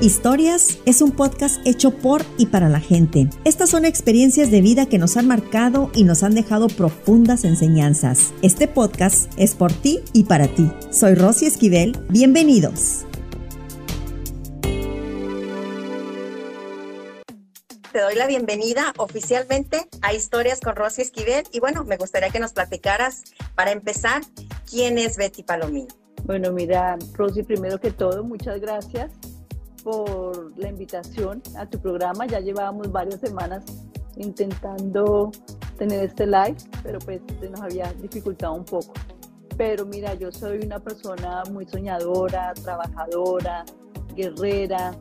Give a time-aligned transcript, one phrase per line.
[0.00, 3.28] Historias es un podcast hecho por y para la gente.
[3.44, 8.32] Estas son experiencias de vida que nos han marcado y nos han dejado profundas enseñanzas.
[8.40, 10.70] Este podcast es por ti y para ti.
[10.92, 11.98] Soy Rosy Esquivel.
[12.10, 13.06] Bienvenidos.
[17.90, 22.38] Te doy la bienvenida oficialmente a Historias con Rosy Esquivel y bueno, me gustaría que
[22.38, 23.24] nos platicaras
[23.56, 24.22] para empezar
[24.70, 25.88] quién es Betty Palomino.
[26.22, 29.10] Bueno, mira, Rosy, primero que todo, muchas gracias
[29.88, 32.26] por la invitación a tu programa.
[32.26, 33.64] Ya llevábamos varias semanas
[34.16, 35.32] intentando
[35.78, 38.92] tener este live, pero pues nos había dificultado un poco.
[39.56, 43.64] Pero mira, yo soy una persona muy soñadora, trabajadora,
[44.14, 44.94] guerrera,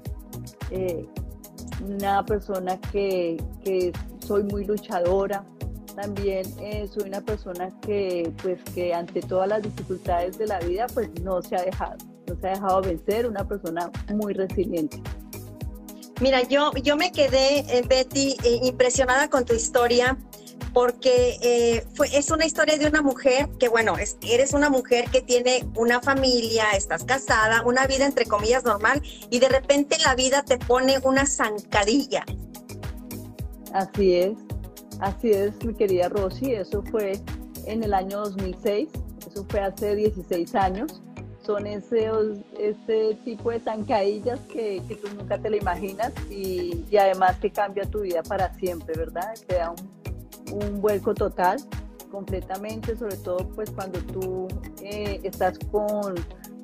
[0.71, 1.05] eh,
[1.85, 3.91] una persona que, que,
[4.25, 5.43] soy muy luchadora.
[5.95, 10.87] También eh, soy una persona que, pues, que ante todas las dificultades de la vida,
[10.93, 15.01] pues no se ha dejado no se ha dejado vencer, una persona muy resiliente.
[16.19, 20.17] Mira, yo, yo me quedé, eh, Betty, eh, impresionada con tu historia
[20.73, 25.21] porque eh, fue, es una historia de una mujer que, bueno, eres una mujer que
[25.21, 30.43] tiene una familia, estás casada, una vida entre comillas normal y de repente la vida
[30.43, 32.25] te pone una zancadilla.
[33.73, 34.37] Así es,
[34.99, 37.19] así es, mi querida Rosy, eso fue
[37.65, 38.89] en el año 2006,
[39.29, 41.01] eso fue hace 16 años
[41.47, 42.11] son ese,
[42.59, 47.49] ese tipo de zancadillas que, que, tú nunca te lo imaginas y, y, además que
[47.49, 49.33] cambia tu vida para siempre, ¿verdad?
[49.47, 51.57] Te da un, un vuelco total,
[52.11, 54.47] completamente, sobre todo pues cuando tú
[54.81, 56.15] eh, estás con,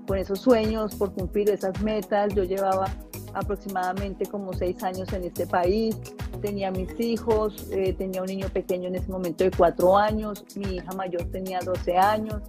[0.06, 2.34] con esos sueños por cumplir esas metas.
[2.36, 2.86] Yo llevaba
[3.34, 5.98] aproximadamente como seis años en este país,
[6.42, 10.76] tenía mis hijos, eh, tenía un niño pequeño en ese momento de cuatro años, mi
[10.76, 12.42] hija mayor tenía 12 años,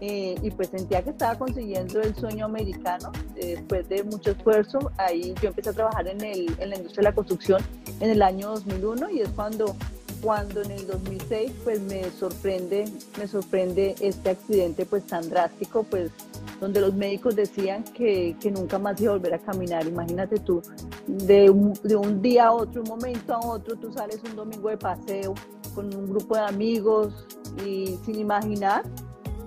[0.00, 4.92] eh, y pues sentía que estaba consiguiendo el sueño americano después de mucho esfuerzo.
[4.96, 7.62] Ahí yo empecé a trabajar en, el, en la industria de la construcción
[8.00, 9.74] en el año 2001 y es cuando,
[10.22, 12.84] cuando en el 2006 pues me sorprende,
[13.18, 16.12] me sorprende este accidente pues tan drástico pues
[16.60, 19.86] donde los médicos decían que, que nunca más iba a volver a caminar.
[19.86, 20.62] Imagínate tú,
[21.06, 24.68] de un, de un día a otro, un momento a otro, tú sales un domingo
[24.68, 25.34] de paseo
[25.74, 27.26] con un grupo de amigos
[27.64, 28.84] y sin imaginar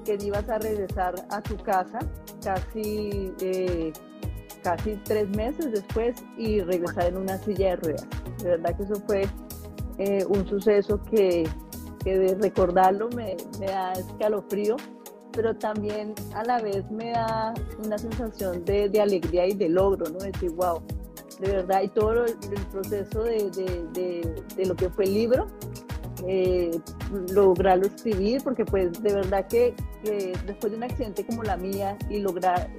[0.03, 1.99] que ibas a regresar a tu casa
[2.43, 3.93] casi, eh,
[4.63, 8.07] casi tres meses después y regresar en una silla de ruedas.
[8.43, 9.23] De verdad que eso fue
[9.97, 11.47] eh, un suceso que,
[12.03, 14.77] que, de recordarlo me, me da escalofrío,
[15.31, 17.53] pero también a la vez me da
[17.83, 20.19] una sensación de, de alegría y de logro, ¿no?
[20.19, 20.81] Decir, wow,
[21.41, 22.35] de verdad, y todo el
[22.71, 25.47] proceso de, de, de, lo que fue el libro,
[26.27, 26.71] eh,
[27.31, 29.73] lograrlo escribir, porque pues de verdad que,
[30.45, 32.69] después de un accidente como la mía y lograr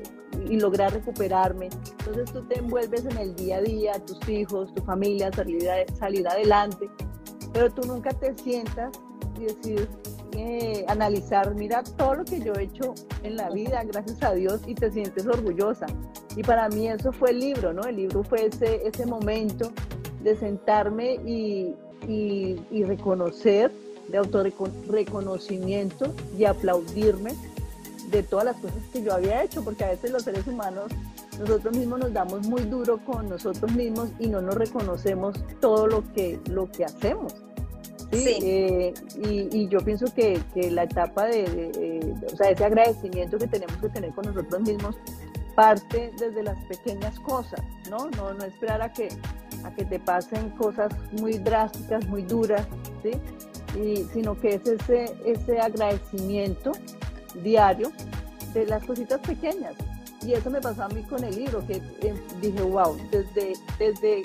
[0.48, 1.68] y lograr recuperarme.
[1.98, 5.62] Entonces tú te envuelves en el día a día, tus hijos, tu familia, salir,
[5.98, 6.88] salir adelante,
[7.52, 8.90] pero tú nunca te sientas
[9.38, 9.88] y decir,
[10.36, 14.62] eh, analizar, mira todo lo que yo he hecho en la vida, gracias a Dios,
[14.66, 15.86] y te sientes orgullosa.
[16.36, 17.82] Y para mí eso fue el libro, ¿no?
[17.82, 19.70] El libro fue ese, ese momento
[20.22, 21.74] de sentarme y,
[22.08, 23.70] y, reconocer,
[24.08, 27.34] de autorreconocimiento y aplaudirme
[28.10, 30.92] de todas las cosas que yo había hecho, porque a veces los seres humanos
[31.38, 36.12] nosotros mismos nos damos muy duro con nosotros mismos y no nos reconocemos todo lo
[36.12, 37.34] que, lo que hacemos.
[38.12, 38.38] Sí.
[38.42, 38.94] Eh,
[39.50, 43.76] y, yo pienso que, que la etapa de, de, o sea, ese agradecimiento que tenemos
[43.78, 44.96] que tener con nosotros mismos
[45.54, 48.10] parte desde las pequeñas cosas, ¿no?
[48.10, 49.08] No, no esperar a que
[49.64, 52.66] a que te pasen cosas muy drásticas, muy duras,
[53.02, 53.12] ¿sí?
[53.78, 56.72] Y, sino que es ese, ese agradecimiento
[57.42, 57.90] diario
[58.52, 59.74] de las cositas pequeñas.
[60.22, 64.22] Y eso me pasó a mí con el libro, que eh, dije, wow, desde, desde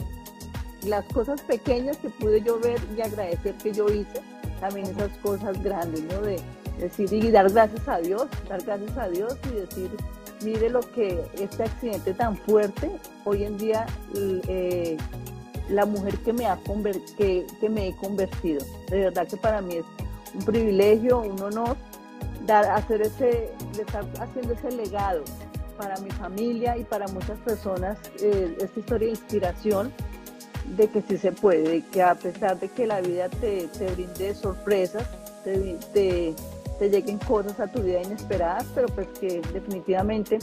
[0.86, 4.22] las cosas pequeñas que pude yo ver y agradecer que yo hice,
[4.60, 6.22] también esas cosas grandes, ¿no?
[6.22, 6.40] De
[6.80, 9.90] decir y dar gracias a Dios, dar gracias a Dios y decir,
[10.44, 12.92] mire lo que este accidente tan fuerte,
[13.26, 13.86] hoy en día
[14.16, 14.98] eh,
[15.70, 16.58] la mujer que me, ha
[17.18, 18.64] que, que me he convertido.
[18.90, 19.86] De verdad que para mí es
[20.34, 21.76] un privilegio, un honor
[22.46, 25.24] dar, hacer ese, estar haciendo ese legado
[25.78, 29.94] para mi familia y para muchas personas, eh, esta historia de inspiración
[30.76, 33.92] de que sí se puede, de que a pesar de que la vida te, te
[33.92, 35.08] brinde sorpresas,
[35.44, 36.36] te, te,
[36.80, 40.40] te, lleguen cosas a tu vida inesperadas, pero pues que definitivamente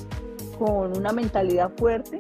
[0.59, 2.19] con una mentalidad fuerte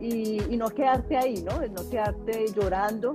[0.00, 1.60] y, no quedarte ahí, ¿no?
[1.68, 3.14] No quedarte llorando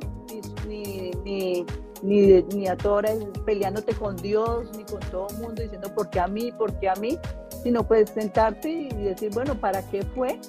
[0.68, 1.66] ni, ni,
[2.02, 6.20] ni, ni a todas peleándote con Dios ni con todo el mundo diciendo por qué
[6.20, 7.18] a mí, por qué a mí,
[7.64, 10.40] sino pues sentarte y decir, bueno, ¿para qué fue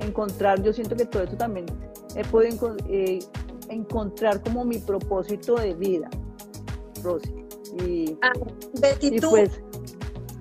[0.00, 1.66] encontrar, yo siento que todo eso también
[2.14, 3.18] he podido eh,
[3.68, 6.08] encontrar como mi propósito de vida,
[7.02, 7.45] Rosy.
[7.80, 8.32] Y, ah,
[8.74, 9.50] Betty, tú, pues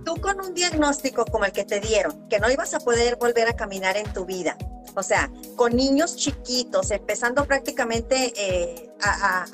[0.05, 3.49] tú con un diagnóstico como el que te dieron, que no ibas a poder volver
[3.49, 4.57] a caminar en tu vida,
[4.95, 9.45] o sea, con niños chiquitos, empezando prácticamente eh, a,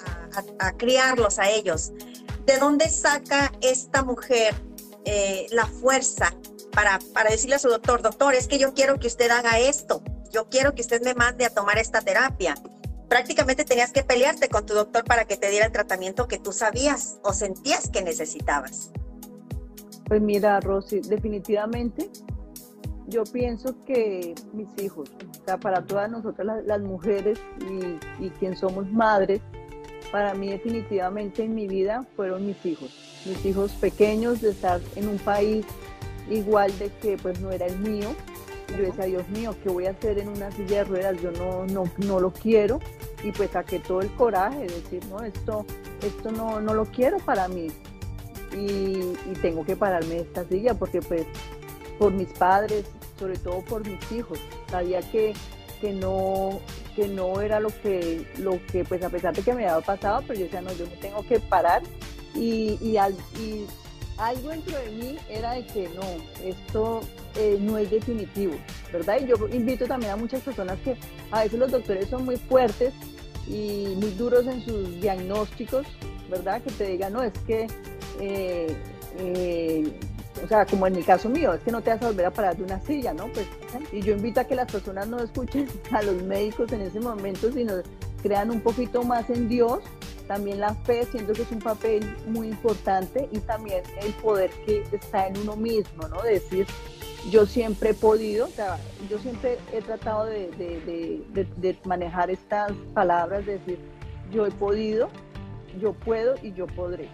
[0.78, 1.92] criarlos a ellos,
[2.46, 4.54] ¿de dónde saca esta mujer
[5.06, 6.34] eh, la fuerza
[6.72, 10.04] para, para decirle a su doctor, doctor, es que yo quiero que usted haga esto,
[10.32, 12.56] yo quiero que usted me mande a tomar esta terapia?
[13.12, 16.54] Prácticamente tenías que pelearte con tu doctor para que te diera el tratamiento que tú
[16.54, 18.90] sabías o sentías que necesitabas.
[20.06, 22.10] Pues mira, Rosy, definitivamente
[23.08, 25.12] yo pienso que mis hijos,
[25.42, 29.42] o sea, para todas nosotras las, mujeres y, y quien somos madres,
[30.10, 32.92] para mí definitivamente en mi vida fueron mis hijos,
[33.26, 35.66] mis hijos pequeños de estar en un país
[36.30, 38.16] igual de que pues no era el mío.
[38.78, 41.22] Yo decía, Dios mío, ¿qué voy a hacer en una silla de ruedas?
[41.22, 42.80] Yo no, no, no lo quiero.
[43.24, 45.66] Y pues saqué todo el coraje de decir, no, esto,
[46.02, 47.68] esto no, no lo quiero para mí.
[48.54, 51.26] Y, tengo que pararme de esta silla porque pues
[51.98, 52.86] por mis padres,
[53.18, 54.40] sobre todo por mis hijos.
[54.70, 55.34] Sabía que,
[55.80, 56.60] que, no,
[56.96, 60.22] que no era lo que, lo que, pues a pesar de que me había pasado,
[60.28, 61.82] pero yo decía, no, yo me tengo que parar.
[62.36, 62.98] Y, y,
[63.40, 63.68] y
[64.18, 66.02] algo dentro de mí era de que no,
[66.44, 67.02] esto
[67.36, 68.54] eh, no es definitivo,
[68.92, 69.18] ¿verdad?
[69.22, 70.96] Y yo invito también a muchas personas que
[71.32, 72.94] a veces los doctores son muy fuertes
[73.48, 75.88] y muy duros en sus diagnósticos,
[76.30, 76.62] ¿verdad?
[76.62, 77.68] Que te digan, no, es que
[78.20, 78.76] eh,
[79.18, 79.92] eh,
[80.44, 82.32] o sea, como en el caso mío, es que no te vas a volver a
[82.32, 83.28] parar de una silla, ¿no?
[83.28, 83.46] Pues,
[83.92, 87.52] y yo invito a que las personas no escuchen a los médicos en ese momento,
[87.52, 87.74] sino
[88.22, 89.80] crean un poquito más en Dios.
[90.32, 94.82] También la fe, siento que es un papel muy importante y también el poder que
[94.94, 96.22] está en uno mismo, ¿no?
[96.22, 96.66] De decir,
[97.30, 98.78] yo siempre he podido, o sea,
[99.10, 103.78] yo siempre he tratado de, de, de, manejar estas palabras, de decir,
[104.32, 105.10] yo he podido,
[105.82, 107.10] yo puedo y yo podré.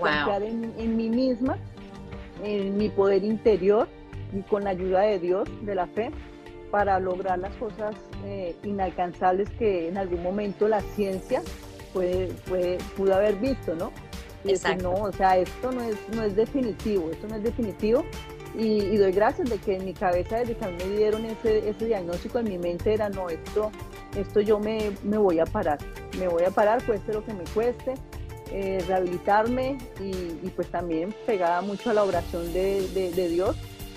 [0.00, 1.58] Confiar en, en mí misma
[2.42, 3.86] en mi poder interior
[4.36, 6.10] y con la ayuda de Dios, de la fe,
[6.72, 7.94] para lograr las cosas
[8.24, 11.40] eh, inalcanzables que en algún momento la ciencia
[11.92, 13.92] puede, puede, pudo haber visto, ¿no?
[14.44, 18.04] Y decir, no, o sea, esto no es, no es definitivo, esto no es definitivo.
[18.58, 21.68] Y, doy gracias de que en mi cabeza, desde que a mí me dieron ese,
[21.68, 23.70] ese diagnóstico, en mi mente era, no, esto,
[24.16, 25.78] esto yo me, me voy a parar,
[26.18, 27.94] me voy a parar, cueste lo que me cueste,
[28.54, 33.56] eh, rehabilitarme y, pues también pegada mucho a la oración de, Dios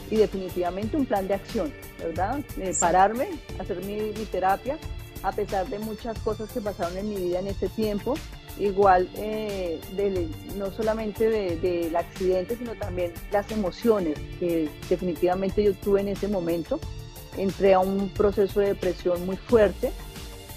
[0.09, 2.39] y definitivamente un plan de acción, ¿verdad?
[2.80, 3.27] Pararme,
[3.59, 4.77] hacer mi, terapia,
[5.25, 8.13] a pesar de muchas cosas que pasaron en mi vida en ese tiempo,
[8.60, 9.80] igual eh,
[10.56, 16.80] no solamente del accidente, sino también las emociones que definitivamente yo tuve en ese momento.
[17.38, 19.92] Entré a un proceso de depresión muy fuerte,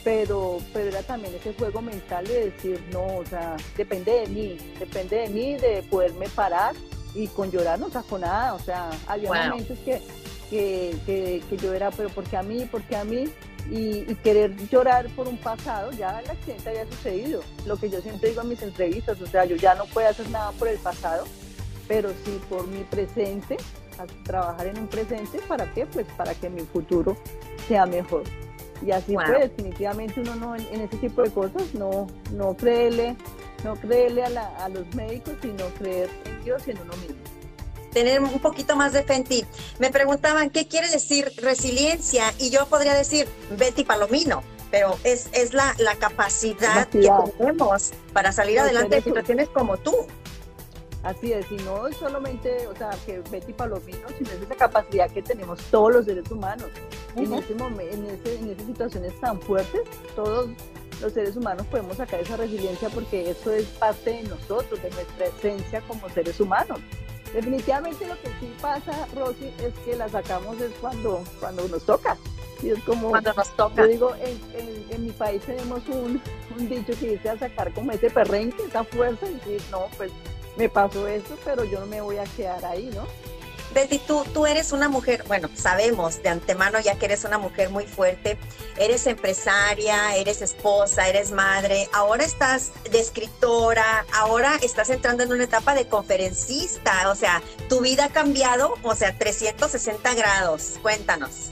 [0.05, 4.57] pero, pero era también ese juego mental de decir, no, o sea, depende de mí,
[4.79, 6.75] depende de mí de poderme parar
[7.15, 10.01] y con llorar no saco nada, o sea, había momentos que,
[10.51, 12.67] que, que, yo era, pero ¿por qué a mí?
[12.71, 13.25] ¿Por qué a mí?
[13.71, 18.31] Y, querer llorar por un pasado, ya el accidente había sucedido, lo que yo siempre
[18.31, 21.25] digo en mis entrevistas, o sea, yo ya no puedo hacer nada por el pasado,
[21.87, 23.59] pero sí por mi presente,
[23.99, 25.85] a trabajar en un presente, ¿para qué?
[25.87, 27.17] Pues para que mi futuro
[27.67, 28.23] sea mejor.
[28.85, 33.17] Y así fue, definitivamente uno no en, ese tipo de cosas no, no creerle,
[33.65, 37.28] no creerle a, los médicos, sino creer en Dios y en uno mismo
[37.93, 39.45] tener un poquito más de fe en ti.
[39.79, 42.33] Me preguntaban, ¿qué quiere decir resiliencia?
[42.39, 48.33] Y yo podría decir Betty Palomino, pero es, es la, la capacidad que tenemos para
[48.33, 49.95] salir adelante en situaciones como tú.
[51.05, 55.09] Así es, y no es solamente, o sea, que Betty Palomino, sino es esa capacidad
[55.11, 56.67] que tenemos todos los seres humanos.
[57.15, 59.83] en, ese momento, en, ese, en esas situaciones tan fuertes,
[60.17, 60.51] todos
[61.01, 65.27] los seres humanos podemos sacar esa resiliencia porque eso es parte de nosotros, de nuestra
[65.27, 66.81] esencia como seres humanos.
[67.33, 72.17] Definitivamente lo que sí pasa, Rosy, es que la sacamos es cuando, cuando nos toca.
[72.63, 73.83] Y es como, cuando nos toca.
[73.83, 76.21] Yo digo, en, en, mi país tenemos un,
[76.59, 80.11] un, dicho que dice a sacar como ese perrenque, esa fuerza, y decir, no, pues
[80.57, 83.07] me pasó esto, pero yo no me voy a quedar ahí, ¿no?
[83.75, 87.71] Betty, tú, tú eres una mujer, bueno, sabemos de antemano ya que eres una mujer
[87.71, 88.39] muy fuerte,
[88.79, 95.45] eres empresaria, eres esposa, eres madre, ahora estás de escritora, ahora estás entrando en una
[95.45, 101.51] etapa de conferencista, o sea, tu vida ha cambiado, o sea, 360 grados, cuéntanos.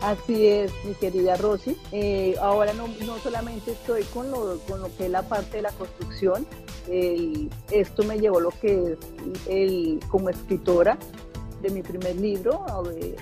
[0.00, 1.78] Así es, mi querida Rosy.
[1.90, 5.62] Eh, ahora no, no, solamente estoy con lo, con lo que es la parte de
[5.62, 6.46] la construcción,
[7.70, 8.98] esto me llevó lo que es
[9.48, 10.98] el, como escritora,
[11.64, 12.64] de mi primer libro,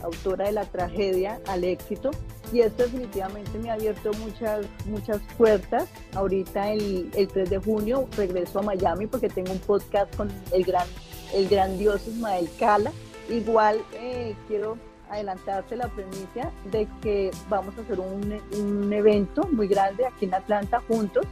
[0.02, 2.10] autora de la tragedia al éxito.
[2.52, 5.88] Y esto definitivamente me ha abierto muchas, muchas puertas.
[6.14, 10.64] Ahorita el, el 3 de junio regreso a Miami porque tengo un podcast con el,
[10.64, 10.86] gran,
[11.32, 12.92] el grandioso Ismael Cala.
[13.30, 14.76] Igual eh, quiero
[15.08, 20.34] adelantarte la premisa de que vamos a hacer un, un evento muy grande aquí en
[20.34, 21.24] Atlanta juntos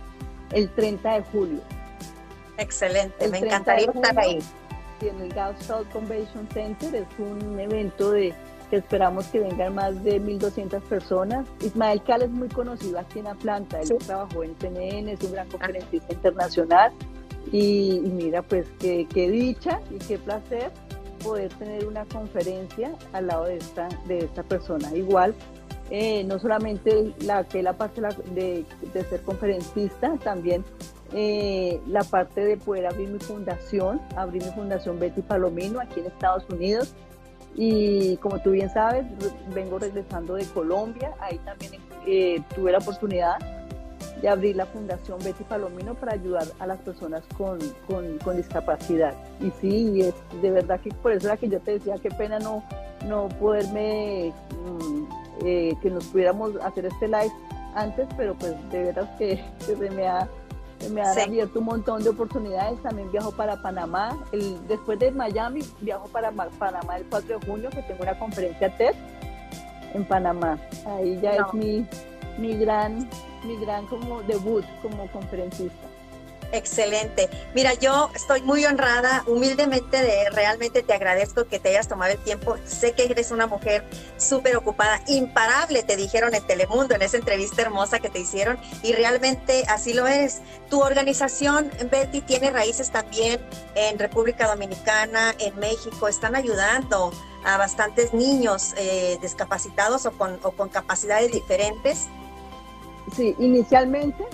[0.52, 1.60] el 30 de julio.
[2.56, 4.38] Excelente, me encantaría estar ahí.
[5.02, 8.34] En el South Convention Center es un evento de
[8.68, 11.46] que esperamos que vengan más de 1.200 personas.
[11.60, 15.48] Ismael Cal es muy conocido aquí en Atlanta, él trabajó en CNN, es un gran
[15.48, 16.92] conferencista internacional
[17.50, 20.70] y, mira, pues qué, dicha y qué placer
[21.24, 24.94] poder tener una conferencia al lado de esta, de esta persona.
[24.94, 25.34] Igual,
[25.90, 28.02] eh, no solamente la que la parte
[28.34, 30.62] de, de ser conferencista, también
[31.12, 36.06] eh, la parte de poder abrir mi fundación, abrir mi fundación Betty Palomino aquí en
[36.06, 36.94] Estados Unidos.
[37.56, 39.06] Y como tú bien sabes,
[39.52, 41.72] vengo regresando de Colombia, ahí también
[42.06, 43.38] eh, tuve la oportunidad
[44.22, 47.58] de abrir la Fundación Betty Palomino para ayudar a las personas con,
[48.22, 49.14] con, discapacidad.
[49.40, 52.38] Y sí, es de verdad que por eso era que yo te decía, qué pena
[52.38, 52.62] no,
[53.06, 55.04] no poderme, mm,
[55.44, 57.32] eh, que nos pudiéramos hacer este live
[57.74, 60.28] antes, pero pues de verdad que, que se me ha
[60.88, 62.80] me ha abierto un montón de oportunidades.
[62.82, 64.18] También viajo para Panamá.
[64.32, 68.74] El, después de Miami, viajo para Panamá el 4 de junio, que tengo una conferencia
[68.76, 68.94] TED
[69.94, 70.58] en Panamá.
[70.86, 71.86] Ahí ya es mi,
[72.38, 73.08] mi gran,
[73.44, 75.89] mi gran como debut como conferencista.
[76.52, 77.30] Excelente.
[77.54, 82.18] Mira, yo estoy muy honrada, humildemente de realmente te agradezco que te hayas tomado el
[82.18, 82.56] tiempo.
[82.64, 83.84] Sé que eres una mujer
[84.16, 88.92] súper ocupada, imparable, te dijeron en Telemundo, en esa entrevista hermosa que te hicieron, y
[88.92, 90.40] realmente así lo es.
[90.68, 93.40] Tu organización, Betty, tiene raíces también
[93.76, 97.12] en República Dominicana, en México, están ayudando
[97.44, 102.08] a bastantes niños eh, discapacitados o con, o con capacidades diferentes.
[103.16, 104.26] Sí, inicialmente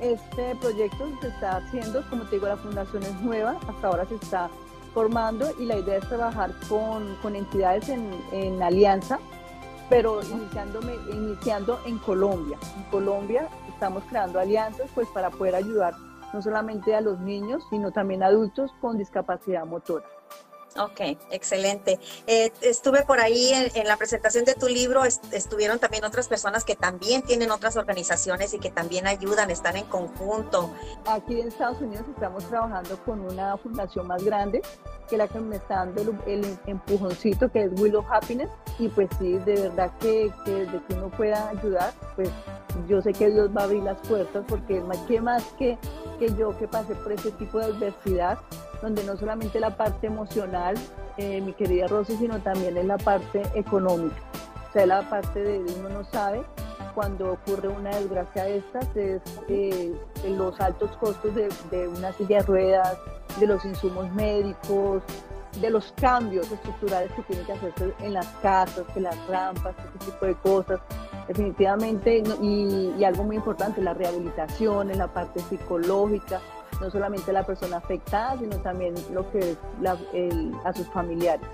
[0.00, 4.14] este proyecto se está haciendo, como te digo, la fundación es nueva, hasta ahora se
[4.16, 4.50] está
[4.94, 9.18] formando y la idea es trabajar con, con entidades en, en, alianza,
[9.88, 12.58] pero iniciándome, iniciando en Colombia.
[12.76, 15.94] En Colombia estamos creando alianzas pues para poder ayudar
[16.32, 20.04] no solamente a los niños, sino también a adultos con discapacidad motora.
[20.76, 21.00] Ok,
[21.30, 21.98] excelente.
[22.26, 26.76] Eh, estuve por ahí en, la presentación de tu libro, estuvieron también otras personas que
[26.76, 30.72] también tienen otras organizaciones y que también ayudan, están en conjunto.
[31.06, 34.62] Aquí en Estados Unidos estamos trabajando con una fundación más grande
[35.08, 38.48] que la que me está dando el, empujoncito, que es Willow Happiness.
[38.78, 42.30] Y pues sí, de verdad que, que desde que uno pueda ayudar, pues
[42.88, 45.76] yo sé que Dios va a abrir las puertas porque qué más que,
[46.18, 48.38] que yo que pasé por ese tipo de adversidad,
[48.80, 50.59] donde no solamente la parte emocional,
[51.16, 54.16] eh, mi querida Rosy, sino también es la parte económica.
[54.68, 56.42] O sea, la parte de uno no sabe
[56.94, 59.92] cuando ocurre una desgracia de estas, es eh,
[60.28, 62.98] los altos costos de, de una silla de ruedas,
[63.38, 65.02] de los insumos médicos,
[65.60, 70.10] de los cambios estructurales que tienen que hacerse en las casas, que las rampas, ese
[70.10, 70.80] tipo de cosas.
[71.26, 76.40] Definitivamente, y, y algo muy importante, la rehabilitación en la parte psicológica,
[76.80, 79.58] no solamente la persona afectada, sino también lo que es
[80.64, 81.46] a sus familiares.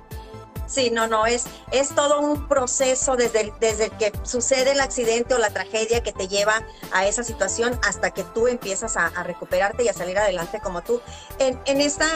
[0.66, 5.38] Sí, no, no, es, es todo un proceso desde, desde que sucede el accidente o
[5.38, 6.60] la tragedia que te lleva
[6.92, 11.00] a esa situación hasta que tú empiezas a, recuperarte y a salir adelante como tú.
[11.38, 12.06] En, en, esta,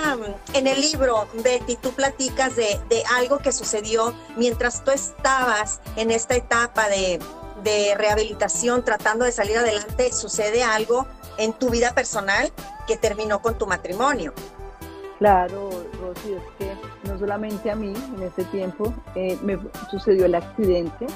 [0.53, 6.11] en el libro, Betty, tú platicas de, de algo que sucedió mientras tú estabas en
[6.11, 7.21] esta etapa de,
[7.63, 11.07] de rehabilitación, tratando de salir adelante, sucede algo
[11.39, 12.53] en tu vida personal
[12.87, 14.33] que terminó con tu matrimonio.
[15.19, 16.73] Claro, Rosy, es que
[17.09, 19.59] no solamente a mí en ese tiempo eh, me
[19.91, 21.07] sucedió el accidente,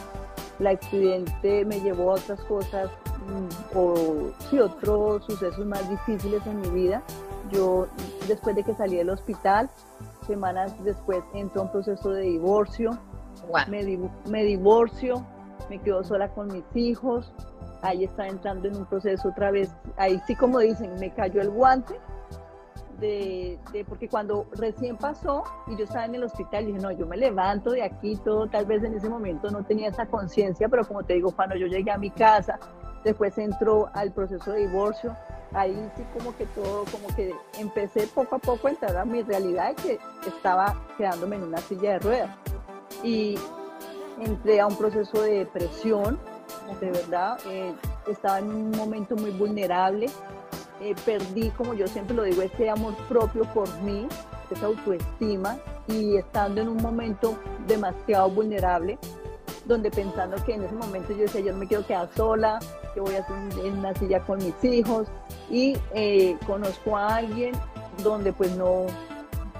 [0.61, 2.91] el accidente me llevó a otras cosas
[3.27, 7.03] mm, o sí, otros sucesos más difíciles en mi vida.
[7.51, 7.89] Yo
[8.29, 9.71] después de que salí del hospital,
[10.27, 12.99] semanas después entró un proceso de divorcio,
[13.69, 15.27] me, me divorcio,
[15.69, 17.33] me quedo sola con mis hijos,
[17.83, 21.51] ahí está entrando en un proceso otra vez, ahí sí como dicen, me cayó el
[21.51, 21.99] guante,
[23.01, 27.17] de, porque cuando recién pasó y yo estaba en el hospital, dije, no, yo me
[27.17, 31.03] levanto de aquí, todo, tal vez en ese momento no tenía esa conciencia, pero como
[31.03, 32.59] te digo, cuando yo llegué a mi casa,
[33.05, 35.15] después entró al proceso de divorcio,
[35.53, 39.23] ahí sí como que todo, como que empecé poco a poco a entrar a mi
[39.23, 42.37] realidad que estaba quedándome en una silla de ruedas.
[43.03, 43.37] Y
[44.21, 46.19] entré a un proceso de depresión,
[46.81, 47.73] de verdad, eh,
[48.09, 50.07] estaba en un momento muy vulnerable,
[50.81, 54.07] eh, perdí, como yo siempre lo digo, ese amor propio por mí,
[54.51, 55.57] esa autoestima
[55.89, 58.99] y estando en un momento demasiado vulnerable,
[59.65, 62.59] donde pensando que en ese momento yo decía, yo no me quiero quedar sola,
[62.93, 65.09] que voy a hacer en una silla con mis hijos
[65.51, 67.55] y eh, conozco a alguien
[68.03, 68.87] donde pues no,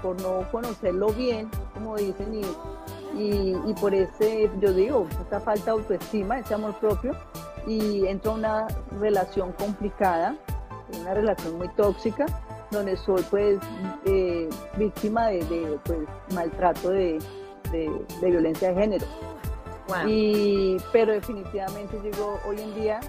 [0.01, 2.41] por no conocerlo bien, como dicen, y,
[3.15, 7.15] y, por ese, yo digo, esa falta de autoestima, ese amor propio,
[7.65, 8.67] y entro a una
[8.99, 10.35] relación complicada,
[10.99, 12.25] una relación muy tóxica,
[12.71, 13.59] donde soy pues
[14.05, 15.99] eh, víctima de, pues,
[16.33, 17.19] maltrato de,
[18.21, 19.05] violencia de género.
[20.07, 22.99] Y, pero definitivamente digo, hoy en día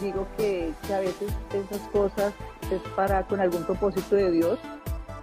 [0.00, 2.32] digo que, a veces esas cosas
[2.70, 4.58] es para con algún propósito de Dios,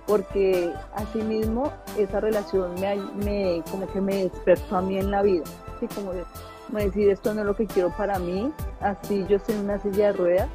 [0.10, 5.44] porque asimismo esa relación me, me como que me despertó a mí en la vida,
[5.76, 6.14] así como,
[6.74, 8.52] decir esto no es lo que quiero para mí,
[8.82, 10.50] así yo en una silla de ruedas,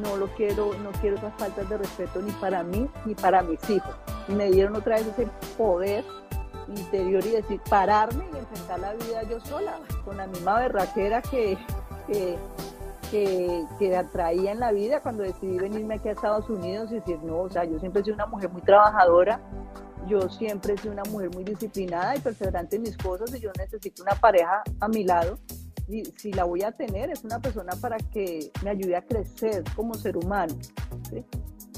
[0.00, 3.58] no lo quiero, no quiero esas faltas de respeto ni para mí ni para mis
[3.68, 3.94] hijos.
[4.28, 5.26] Y me dieron otra vez ese
[5.56, 6.04] poder
[6.68, 11.58] interior y decir, pararme y enfrentar la vida yo sola, con la misma berraquera que,
[12.06, 12.36] que,
[13.10, 17.40] que, atraía en la vida cuando decidí venirme aquí a Estados Unidos y decir, no,
[17.40, 19.40] o sea, yo siempre he sido una mujer muy trabajadora,
[20.06, 23.50] yo siempre he sido una mujer muy disciplinada y perseverante en mis cosas y yo
[23.58, 25.38] necesito una pareja a mi lado
[25.88, 29.62] y si la voy a tener, es una persona para que me ayude a crecer
[29.74, 30.54] como ser humano,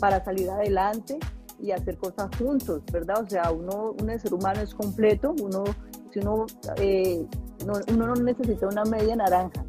[0.00, 1.18] para salir adelante
[1.60, 3.22] y hacer cosas juntos, ¿verdad?
[3.22, 5.64] O sea, uno, un ser humano es completo, uno,
[6.12, 7.26] si uno, eh,
[7.66, 9.64] no, uno no necesita una media naranja,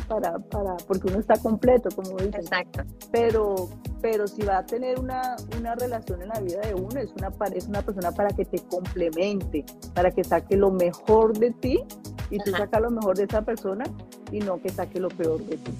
[0.00, 2.34] para, para, porque uno está completo, como dicen.
[2.34, 2.82] Exacto.
[3.10, 3.68] Pero,
[4.00, 7.32] pero si va a tener una, una relación en la vida de uno, es una,
[7.54, 11.84] es una persona para que te complemente, para que saque lo mejor de ti
[12.30, 13.84] y tú sacas lo mejor de esa persona
[14.32, 15.72] y no que saque lo peor de ti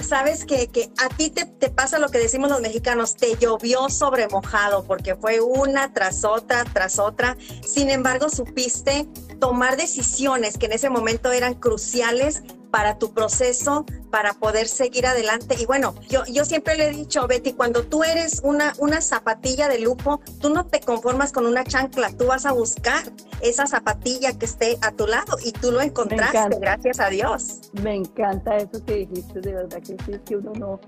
[0.00, 3.88] sabes que, que a ti te, te, pasa lo que decimos los mexicanos, te llovió
[3.88, 7.36] sobre mojado porque fue una tras otra, tras otra.
[7.64, 9.08] Sin embargo, supiste
[9.38, 15.56] tomar decisiones que en ese momento eran cruciales para tu proceso, para poder seguir adelante.
[15.58, 19.68] Y bueno, yo, yo siempre le he dicho, Betty, cuando tú eres una, una zapatilla
[19.68, 23.02] de lujo, tú no te conformas con una chancla, tú vas a buscar
[23.40, 27.70] esa zapatilla que esté a tu lado y tú lo encontraste, gracias a Dios.
[27.82, 30.80] Me encanta eso que dijiste, de verdad que sí, que uno no,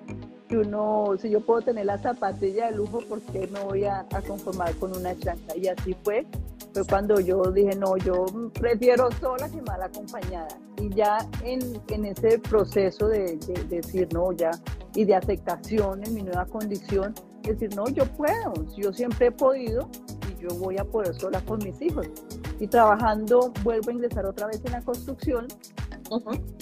[0.48, 4.06] que uno, si yo puedo tener la zapatilla de lujo, ¿por qué no voy a,
[4.12, 5.56] a conformar con una chancla?
[5.56, 6.26] Y así fue
[6.72, 10.48] fue cuando yo dije, no, yo prefiero sola que mal acompañada.
[10.78, 13.36] Y ya en, en ese proceso de,
[13.68, 14.50] decir, no, ya,
[14.94, 19.88] y de aceptación en mi nueva condición, decir, no, yo puedo, yo siempre he podido
[20.30, 22.06] y yo voy a poder sola con mis hijos.
[22.58, 25.48] Y trabajando, vuelvo a ingresar otra vez en la construcción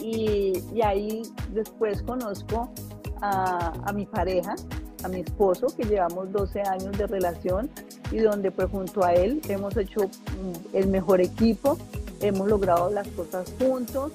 [0.01, 2.73] y, y, ahí después conozco
[3.21, 4.55] a, a mi pareja,
[5.03, 7.69] a mi esposo, que llevamos 12 años de relación
[8.11, 11.79] y donde pues junto a él hemos hecho mm, el mejor equipo,
[12.21, 14.13] hemos logrado las cosas juntos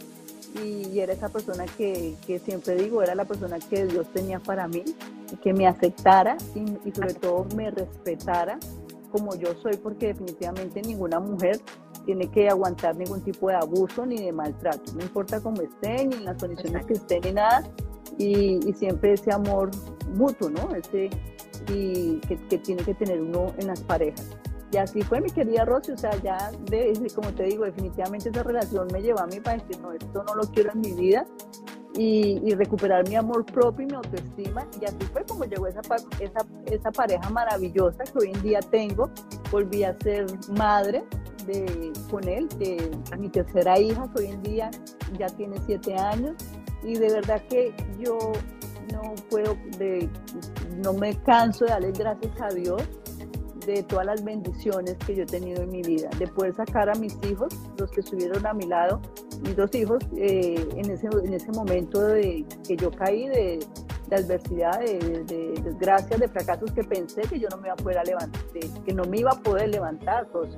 [0.63, 4.67] y, era esa persona que, que, siempre digo, era la persona que Dios tenía para
[4.67, 4.83] mí,
[5.43, 8.57] que me aceptara y, y sobre todo me respetara
[9.11, 11.59] como yo soy, porque definitivamente ninguna mujer
[12.05, 16.15] tiene que aguantar ningún tipo de abuso ni de maltrato, no importa cómo estén, ni
[16.17, 17.67] en las condiciones que estén, ni nada,
[18.17, 19.71] y, siempre ese amor
[20.13, 20.75] mutuo, ¿no?
[20.75, 21.09] Ese,
[21.73, 24.37] y que, tiene que tener uno en las parejas.
[24.71, 28.43] Y así fue mi querida Rosy, o sea, ya, de, como te digo, definitivamente esa
[28.43, 31.25] relación me llevó a mí para decir, no, esto no lo quiero en mi vida
[31.97, 34.67] y, recuperar mi amor propio y mi autoestima.
[34.81, 35.81] Y así fue como llegó esa,
[36.19, 39.09] esa, esa pareja maravillosa que hoy en día tengo.
[39.51, 40.25] Volví a ser
[40.57, 41.05] madre
[41.45, 44.71] de, con él, de mi tercera hija, que hoy en día
[45.17, 46.33] ya tiene siete años
[46.85, 48.17] y de verdad que yo
[48.93, 49.57] no puedo,
[50.77, 52.83] no me canso de darle gracias a Dios
[53.65, 56.93] de todas las bendiciones que yo he tenido en mi vida, de poder sacar a
[56.93, 59.01] mis hijos, los que estuvieron a mi lado,
[59.41, 63.59] mis dos hijos, eh, en, ese, en ese momento de que yo caí de,
[64.07, 67.77] de adversidad, de, de, desgracias, de fracasos que pensé que yo no me iba a
[67.77, 68.41] poder levantar,
[68.85, 70.27] que no me iba a poder levantar.
[70.27, 70.55] Pues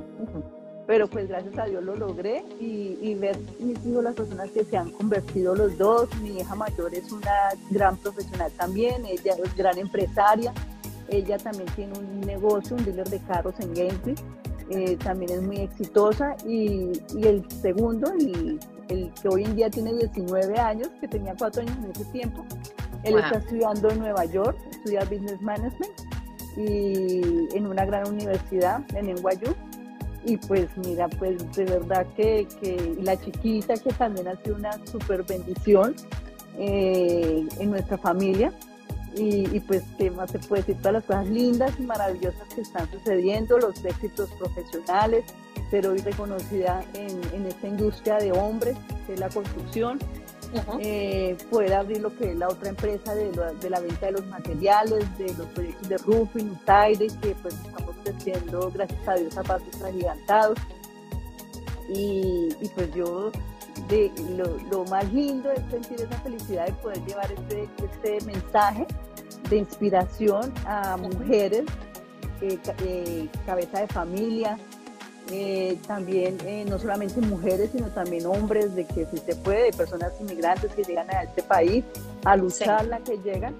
[0.87, 4.77] pero pues gracias a Dios lo logré y, ver mis hijos, las personas que se
[4.77, 9.77] han convertido los dos, mi hija mayor es una gran profesional también, ella es gran
[9.77, 10.53] empresaria,
[11.09, 14.21] ella también tiene un negocio, un dealer de carros en Gainesville,
[14.69, 16.35] eh, también es muy exitosa.
[16.45, 18.59] Y, el segundo, el,
[19.21, 22.45] que hoy en día tiene 19 años, que tenía 4 años en ese tiempo,
[23.03, 25.91] él está estudiando en Nueva York, estudia Business Management
[26.57, 29.53] y en una gran universidad en NYU
[30.27, 32.45] y pues mira, pues de verdad que,
[33.01, 35.95] la chiquita que también ha sido una súper bendición
[36.59, 38.51] eh, en nuestra familia
[39.15, 40.77] Y, pues, ¿qué más se puede decir?
[40.77, 45.23] Todas las cosas lindas y maravillosas que están sucediendo, los éxitos profesionales,
[45.71, 49.97] ser hoy reconocida en, en esta industria de hombres, que es la construcción,
[50.79, 53.31] eh, poder abrir lo que es la otra empresa de
[53.69, 58.71] la, venta de los materiales, de los proyectos de roofing, Taide, que pues estamos creciendo
[58.73, 60.57] gracias a Dios a pasos agigantados.
[61.89, 63.31] Y, y pues yo
[63.87, 64.11] de,
[64.71, 68.85] lo, más lindo es sentir esa felicidad de poder llevar este, este mensaje
[69.49, 71.63] de inspiración a mujeres,
[72.41, 74.57] eh, eh, cabeza de familia,
[75.31, 80.13] eh, también eh, no solamente mujeres, sino también hombres, de que si se puede, personas
[80.21, 81.83] inmigrantes que llegan a este país
[82.23, 83.55] a luchar la que llegan,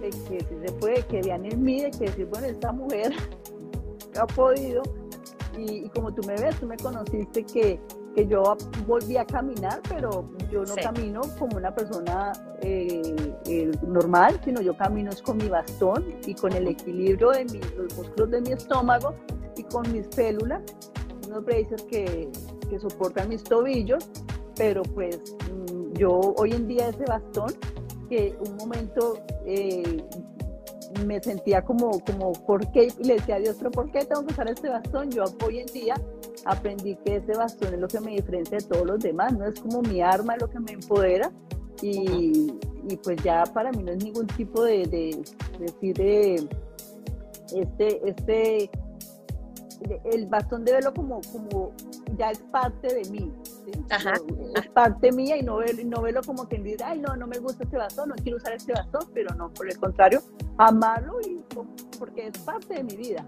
[0.00, 3.12] de que si se puede, que vean en mí, de que decir, bueno, esta mujer
[4.20, 4.82] ha podido,
[5.56, 7.78] y, como tú me ves, tú me conociste que,
[8.16, 8.56] que yo
[8.86, 12.32] volví a caminar, pero yo no camino como una persona
[12.62, 17.44] eh, normal, sino yo camino es con mi bastón y con el equilibrio de
[17.76, 19.14] los músculos de mi estómago
[19.56, 20.62] y con mis células
[21.32, 22.30] unos bracers que,
[22.68, 24.08] que soportan mis tobillos,
[24.56, 27.52] pero pues mm, yo hoy en día ese bastón,
[28.08, 30.04] que un momento eh,
[31.06, 32.88] me sentía como, como, ¿por qué?
[32.98, 35.10] Y le decía a Dios, pero ¿por qué tengo que usar este bastón?
[35.10, 35.94] Yo hoy en día
[36.44, 39.58] aprendí que ese bastón es lo que me diferencia de todos los demás, no es
[39.58, 41.32] como mi arma, es lo que me empodera.
[41.80, 42.52] Y,
[42.88, 45.24] y pues ya para mí no es ningún tipo de, de,
[45.58, 46.48] de decir, de,
[47.56, 48.70] este, este
[50.04, 51.72] el bastón de verlo como, como
[52.16, 53.32] ya es parte de mí.
[54.54, 57.38] Es parte mía y no, verlo, no verlo como quien dice, ay, no, no me
[57.38, 60.22] gusta este bastón, no quiero usar este bastón, pero no, por el contrario,
[60.58, 61.42] amarlo y,
[61.98, 63.26] porque es parte de mi vida.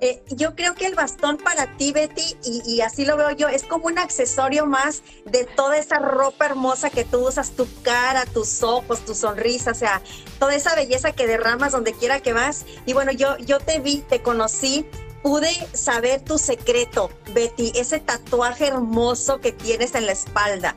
[0.00, 3.48] Eh, yo creo que el bastón para ti, Betty, y, y, así lo veo yo,
[3.48, 8.26] es como un accesorio más de toda esa ropa hermosa que tú usas, tu cara,
[8.26, 10.02] tus ojos, tu sonrisa, o sea,
[10.38, 12.66] toda esa belleza que derramas donde quiera que vas.
[12.86, 14.84] Y bueno, yo, yo te vi, te conocí
[15.24, 20.74] pude saber tu secreto, Betty, ese tatuaje hermoso que tienes en la espalda.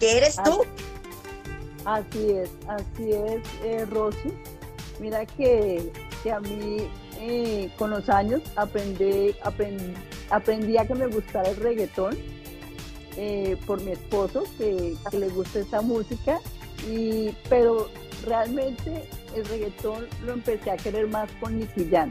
[0.00, 0.62] ¿Qué eres tú?
[1.84, 4.32] Así es, así es, eh, Rosy.
[4.98, 5.92] Mira que,
[6.34, 6.88] a mí
[7.20, 12.16] eh, con los años aprendí, aprendí, a que me gustara el reggaetón
[13.18, 16.40] eh, por mi esposo, que, le gusta esa música,
[16.90, 17.90] y, pero
[18.24, 22.08] realmente el reggaetón lo empecé a querer más con Nicky Jam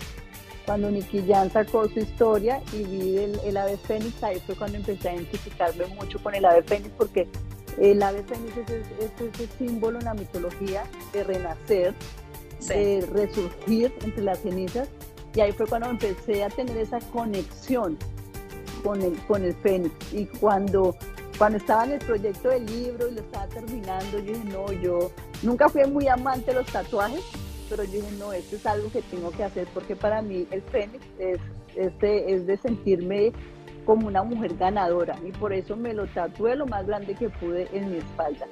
[0.65, 5.09] cuando Nicky Jan sacó su historia y vi el, ave fénix, ahí fue cuando empecé
[5.09, 7.27] a identificarme mucho con el ave fénix, porque
[7.79, 11.93] el ave fénix es, ese símbolo en la mitología de renacer,
[12.67, 14.87] de resurgir entre las cenizas,
[15.35, 17.97] y ahí fue cuando empecé a tener esa conexión
[18.83, 19.93] con el, con el fénix.
[20.13, 20.95] Y cuando,
[21.37, 25.11] cuando estaba en el proyecto del libro y lo estaba terminando, yo dije, no, yo
[25.43, 27.21] nunca fui muy amante de los tatuajes,
[27.69, 30.61] pero yo dije, no, esto es algo que tengo que hacer porque para mí el
[30.63, 31.39] Fénix es,
[31.75, 33.31] este, es de sentirme
[33.85, 37.67] como una mujer ganadora y por eso me lo tatué lo más grande que pude
[37.73, 38.47] en mi espalda.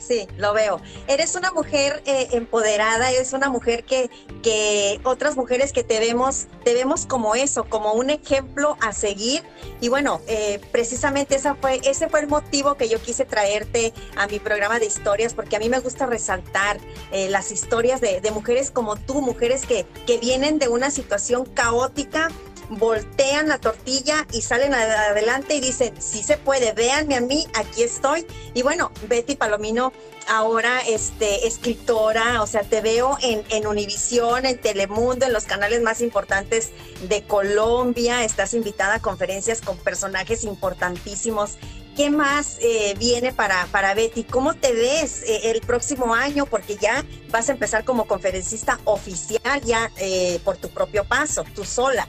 [0.00, 0.80] Sí, lo veo.
[1.08, 4.10] Eres una mujer eh, empoderada, eres una mujer que,
[4.42, 9.42] que otras mujeres que te vemos, te vemos como eso, como un ejemplo a seguir.
[9.80, 14.26] Y bueno, eh, precisamente esa fue, ese fue el motivo que yo quise traerte a
[14.26, 16.78] mi programa de historias, porque a mí me gusta resaltar
[17.12, 21.44] eh, las historias de, de, mujeres como tú, mujeres que, que vienen de una situación
[21.44, 22.30] caótica
[22.70, 27.82] voltean la tortilla y salen adelante y dicen, sí se puede, véanme a mí, aquí
[27.82, 28.26] estoy.
[28.54, 29.92] Y bueno, Betty Palomino,
[30.28, 35.82] ahora este, escritora, o sea, te veo en, en Univisión, en Telemundo, en los canales
[35.82, 36.70] más importantes
[37.08, 41.56] de Colombia, estás invitada a conferencias con personajes importantísimos.
[41.96, 44.22] ¿Qué más eh, viene para, para Betty?
[44.22, 46.46] ¿Cómo te ves eh, el próximo año?
[46.46, 51.64] Porque ya vas a empezar como conferencista oficial, ya eh, por tu propio paso, tú
[51.64, 52.08] sola.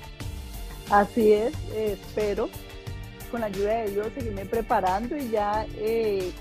[0.91, 2.49] Así es, espero
[3.31, 6.31] con la ayuda de Dios seguirme preparando y ya eh,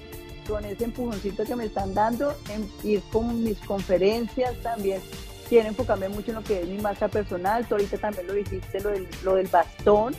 [0.47, 5.01] con ese empujoncito que me están dando, en ir con mis conferencias también.
[5.49, 7.65] Quiero enfocarme mucho en lo que es mi marca personal.
[7.67, 10.15] Tú ahorita también lo dijiste, lo del, lo del bastón.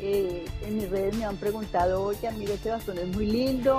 [0.00, 3.78] Eh, en mis redes me han preguntado, oye, mira, este bastón es muy lindo,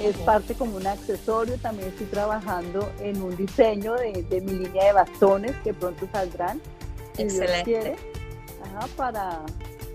[0.00, 1.56] es parte como un accesorio.
[1.58, 6.60] También estoy trabajando en un diseño de, de mi línea de bastones que pronto saldrán.
[7.18, 7.96] Excelente
[8.96, 9.40] para,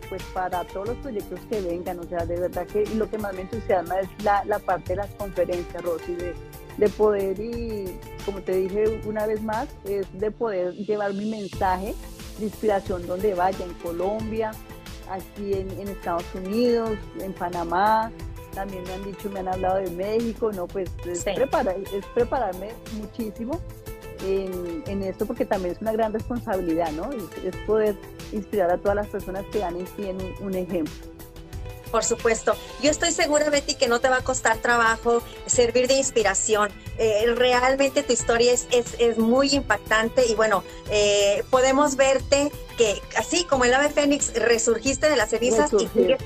[0.09, 3.33] pues para todos los proyectos que vengan, o sea, de verdad que lo que más
[3.33, 6.33] me entusiasma es la, la parte de las conferencias, Rosy, de,
[6.77, 11.93] de, poder y, como te dije una vez más, es de poder llevar mi mensaje
[12.39, 14.51] de inspiración donde vaya, en Colombia,
[15.09, 18.11] aquí en, en Estados Unidos, en Panamá,
[18.53, 22.69] también me han dicho, me han hablado de México, no, pues es, preparar, es prepararme
[22.93, 23.61] muchísimo
[24.23, 27.09] en, esto porque también es una gran responsabilidad, ¿no?
[27.11, 27.95] Es, poder
[28.31, 30.09] inspirar a todas las personas que dan en sí
[30.41, 30.93] un, ejemplo.
[31.91, 32.53] Por supuesto.
[32.81, 36.69] Yo estoy segura, Betty, que no te va a costar trabajo servir de inspiración.
[36.97, 43.45] Eh, realmente tu historia es, es, muy impactante y bueno, eh, podemos verte que así
[43.45, 46.17] como el ave fénix resurgiste de las cenizas y sigues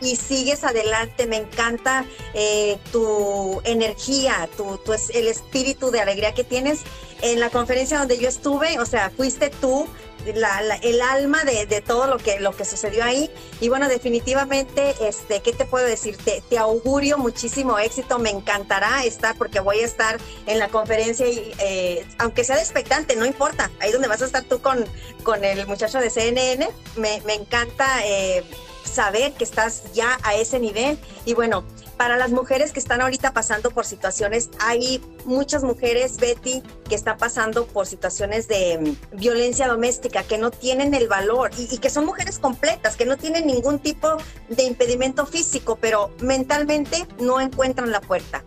[0.00, 1.26] y sigues adelante.
[1.26, 6.80] Me encanta eh, tu energía, tu, tu, el espíritu de alegría que tienes.
[7.22, 9.86] En la conferencia donde yo estuve, o sea, fuiste tú
[10.26, 13.30] el alma de, todo lo que, lo que sucedió ahí.
[13.60, 16.16] Y bueno, definitivamente, este, ¿qué te puedo decir?
[16.18, 18.18] Te, augurio muchísimo éxito.
[18.18, 22.62] Me encantará estar porque voy a estar en la conferencia y eh, aunque sea de
[22.62, 23.70] expectante, no importa.
[23.80, 24.84] Ahí donde vas a estar tú con,
[25.22, 27.86] con el muchacho de CNN, me, me encanta.
[28.04, 28.44] Eh,
[28.90, 30.98] saber que estás ya a ese nivel.
[31.24, 31.64] Y bueno,
[32.00, 37.18] para las mujeres que están ahorita pasando por situaciones, hay muchas mujeres, Betty, que están
[37.18, 42.06] pasando por situaciones de mm, violencia doméstica, que no tienen el valor y, que son
[42.06, 44.16] mujeres completas, que no tienen ningún tipo
[44.48, 48.44] de impedimento físico, pero mentalmente no encuentran la puerta.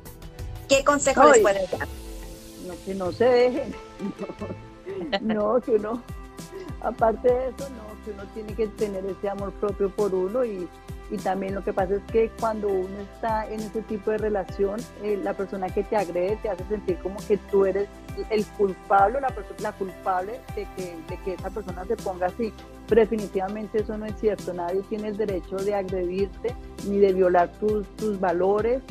[0.68, 1.88] ¿Qué consejo les puedes dar?
[2.66, 3.76] No, que no se dejen.
[5.22, 6.02] No, no, que no.
[6.82, 10.68] Aparte de eso, no que uno tiene que tener ese amor propio por uno y,
[11.12, 14.80] y también lo que pasa es que cuando uno está en ese tipo de relación,
[15.04, 17.88] eh, la persona que te agrede te hace sentir como que tú eres
[18.30, 22.54] el culpable, la, la culpable de que, de que esa persona se ponga así.
[22.88, 24.54] Pero definitivamente eso no es cierto.
[24.54, 26.56] Nadie tiene el derecho de agredirte
[26.88, 28.82] ni de violar tus, tus valores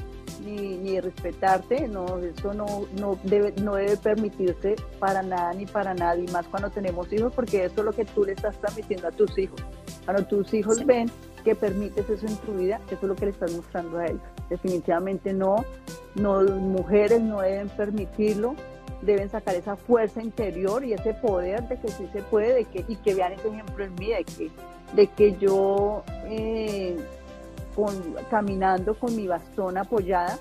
[0.44, 5.94] ni, ni respetarte, no, eso no, no, debe, no debe permitirse para nada ni para
[5.94, 9.12] nadie, más cuando tenemos hijos, porque eso es lo que tú le estás transmitiendo a
[9.12, 9.60] tus hijos.
[10.04, 11.10] Cuando tus hijos ven
[11.42, 14.22] que permites eso en tu vida, eso es lo que le estás mostrando a ellos.
[14.48, 15.64] Definitivamente no,
[16.14, 18.54] no mujeres no deben permitirlo,
[19.02, 22.84] deben sacar esa fuerza interior y ese poder de que sí se puede, de que,
[22.86, 24.50] y que vean ese ejemplo en mí, de que,
[24.94, 26.96] de que yo eh,
[28.30, 30.38] caminando con mi bastón apoyada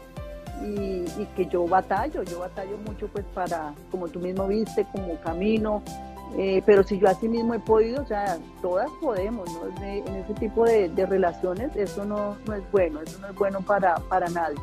[0.64, 5.82] y, que yo batallo, yo batallo mucho pues para, como tú mismo viste, como camino,
[6.38, 9.84] eh, pero si yo así mismo he podido, o sea, todas podemos, ¿no?
[9.84, 13.96] en ese tipo de, relaciones eso no, no, es bueno, eso no es bueno para,
[13.96, 14.58] para nadie.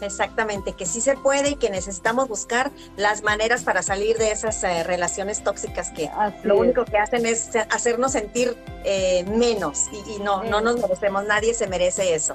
[0.00, 4.64] Exactamente, que sí se puede y que necesitamos buscar las maneras para salir de esas
[4.64, 6.10] eh, relaciones tóxicas que
[6.42, 11.54] lo único que hacen es hacernos sentir eh, menos y, no, no nos merecemos, nadie
[11.54, 12.34] se merece eso.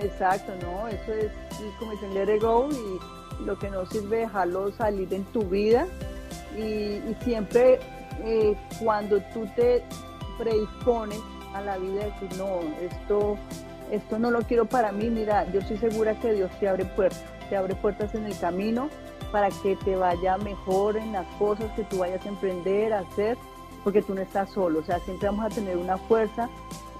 [0.00, 1.30] Exacto, no, eso es,
[1.78, 5.86] como dicen, let it go y lo que no sirve dejarlo salir en tu vida
[6.56, 7.80] y, siempre
[8.24, 9.82] eh, cuando tú te
[10.38, 11.20] predispones
[11.54, 13.36] a la vida de decir, no, esto
[13.90, 17.22] esto no lo quiero para mí, mira, yo estoy segura que Dios te abre puertas,
[17.48, 18.88] te abre puertas en el camino
[19.30, 23.36] para que te vaya mejor en las cosas que tú vayas a emprender, a hacer,
[23.82, 26.48] porque tú no estás solo, o sea, siempre vamos a tener una fuerza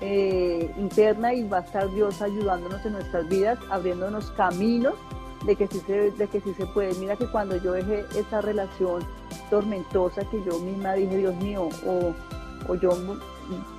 [0.00, 4.94] eh, interna y va a estar Dios ayudándonos en nuestras vidas, abriéndonos caminos
[5.46, 6.94] de que sí se, de que sí se puede.
[6.94, 9.02] Mira que cuando yo dejé esa relación
[9.50, 12.14] tormentosa que yo misma dije, Dios mío, o,
[12.68, 12.90] o yo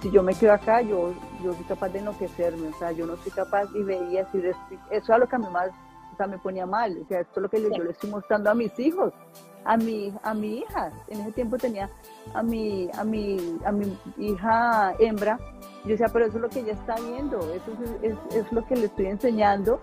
[0.02, 3.16] si yo me quedo acá, yo, yo soy capaz de enloquecerme, o sea, yo no
[3.18, 5.70] soy capaz y veía, eso es lo que a mí más,
[6.14, 8.50] o sea, me ponía mal, o sea, esto es lo que yo le estoy mostrando
[8.50, 9.14] a mis hijos,
[9.64, 11.90] a mi, a mi hija, en ese tiempo tenía
[12.34, 15.40] a mi, a mi, a mi hija hembra,
[15.84, 18.76] yo decía, pero eso es lo que ella está viendo, eso es, es lo que
[18.76, 19.82] le estoy enseñando,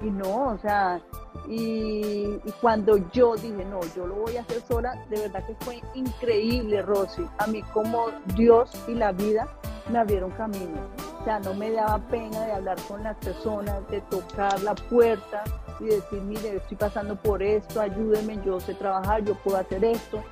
[0.00, 1.00] y no, o sea,
[1.48, 5.82] y, cuando yo dije, no, yo lo voy a hacer sola, de verdad que fue
[5.94, 7.26] increíble, Rosy.
[7.38, 9.48] A mí como Dios y la vida
[9.90, 10.80] me abrieron camino.
[11.20, 15.44] O sea, no me daba pena de hablar con las personas, de tocar la puerta
[15.80, 20.22] y decir, mire, estoy pasando por esto, ayúdeme, yo sé trabajar, yo puedo hacer esto.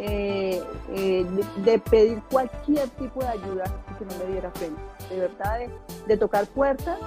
[0.00, 0.62] Eh,
[0.94, 1.26] eh,
[1.64, 3.64] de, pedir cualquier tipo de ayuda
[3.98, 4.76] que no me diera pena.
[5.10, 5.58] De verdad,
[6.06, 6.98] de, tocar puertas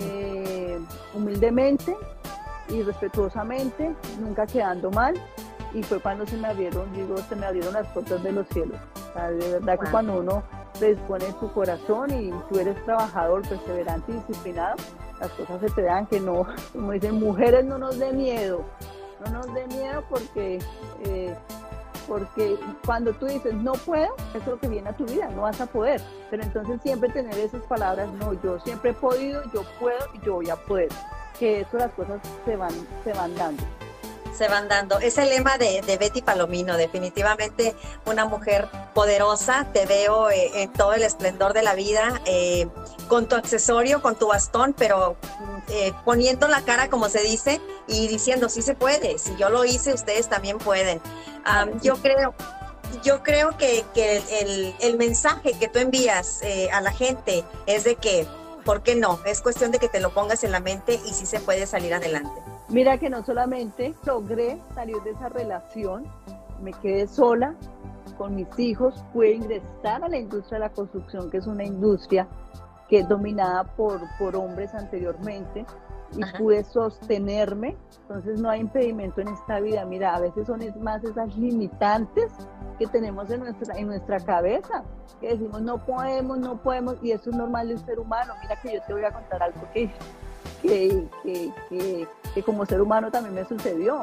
[0.00, 0.78] eh,
[1.12, 1.96] humildemente
[2.70, 5.14] y respetuosamente, nunca quedando mal.
[5.72, 8.78] Y fue cuando se me abrieron, digo, se me abrieron las puertas de los cielos.
[9.14, 10.42] de verdad que cuando uno
[10.80, 14.76] dispone su corazón y tú eres trabajador, perseverante y disciplinado,
[15.20, 18.64] las cosas se te dan que no, como dicen, mujeres no nos dé miedo,
[19.24, 20.58] no nos dé miedo porque,
[21.04, 21.36] eh,
[22.08, 25.42] porque cuando tú dices no puedo, eso es lo que viene a tu vida, no
[25.42, 26.00] vas a poder.
[26.30, 30.34] Pero entonces siempre tener esas palabras, no, yo siempre he podido, yo puedo y yo
[30.34, 30.88] voy a poder
[31.40, 32.70] que eso las cosas se van,
[33.02, 33.62] se van dando.
[34.36, 34.98] se van dando.
[35.00, 37.74] Es el lema de, Betty Palomino, definitivamente
[38.04, 39.66] una mujer poderosa.
[39.72, 42.68] Te veo eh, en todo el esplendor de la vida, eh,
[43.08, 45.16] con tu accesorio, con tu bastón, pero
[45.68, 49.18] eh, poniendo la cara, como se dice, y diciendo, sí se puede.
[49.18, 51.00] Si yo lo hice, ustedes también pueden.
[51.82, 52.34] yo creo,
[53.02, 53.84] yo creo que,
[54.80, 58.26] el, mensaje que tú envías a la gente es de que,
[58.64, 59.18] ¿por qué no?
[59.26, 61.94] Es cuestión de que te lo pongas en la mente y sí se puede salir
[61.94, 62.40] adelante.
[62.68, 66.06] Mira que no solamente logré salir de esa relación,
[66.62, 67.54] me quedé sola
[68.16, 72.28] con mis hijos, pude ingresar a la industria de la construcción, que es una industria
[72.88, 75.64] que es dominada por, por hombres anteriormente,
[76.16, 77.76] y pude sostenerme.
[78.02, 79.84] Entonces no hay impedimento en esta vida.
[79.84, 82.32] Mira, a veces son más esas limitantes
[82.78, 84.82] que tenemos en nuestra, en nuestra cabeza,
[85.20, 88.34] que decimos no podemos, no podemos, y eso es normal de un ser humano.
[88.42, 89.90] Mira que yo te voy a contar algo que
[90.62, 94.02] que, que, que, como ser humano también me sucedió.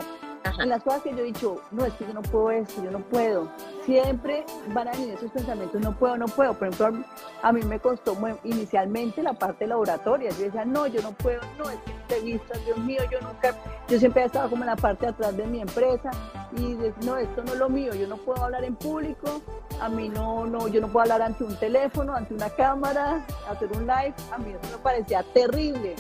[0.59, 2.91] En las cosas que yo he dicho, no, es que yo no puedo esto, yo
[2.91, 3.51] no puedo.
[3.85, 6.53] Siempre van a venir esos pensamientos, no puedo, no puedo.
[6.53, 7.03] Por ejemplo,
[7.41, 10.29] a mí me costó inicialmente la parte laboratoria.
[10.31, 13.55] Yo decía, no, yo no puedo, no, es que entrevistas, Dios mío, yo nunca,
[13.87, 16.09] yo siempre he estado como en la parte de atrás de mi empresa
[16.55, 19.41] y no, esto no es lo mío, yo no puedo hablar en público,
[19.81, 23.69] a mí no, no, yo no puedo hablar ante un teléfono, ante una cámara, hacer
[23.73, 25.95] un live, a mí eso me parecía terrible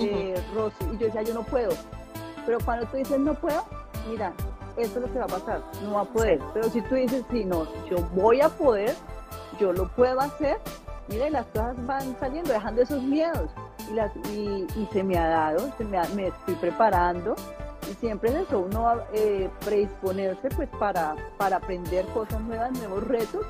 [0.00, 0.84] eh, Rosy.
[0.92, 1.70] Y yo decía, yo no puedo.
[2.46, 3.64] Pero cuando tú dices, no puedo,
[4.08, 4.32] mira,
[4.76, 6.40] eso es lo que va a pasar, no va a poder.
[6.54, 8.94] Pero si tú dices, sí, no, yo voy a poder,
[9.58, 10.58] yo lo puedo hacer,
[11.08, 13.50] mira, las cosas van saliendo, dejando esos miedos.
[13.90, 17.34] Y, las, y, se me ha dado, se me, me estoy preparando.
[17.90, 23.46] Y siempre es eso, uno eh, predisponerse pues para, para aprender cosas nuevas, nuevos retos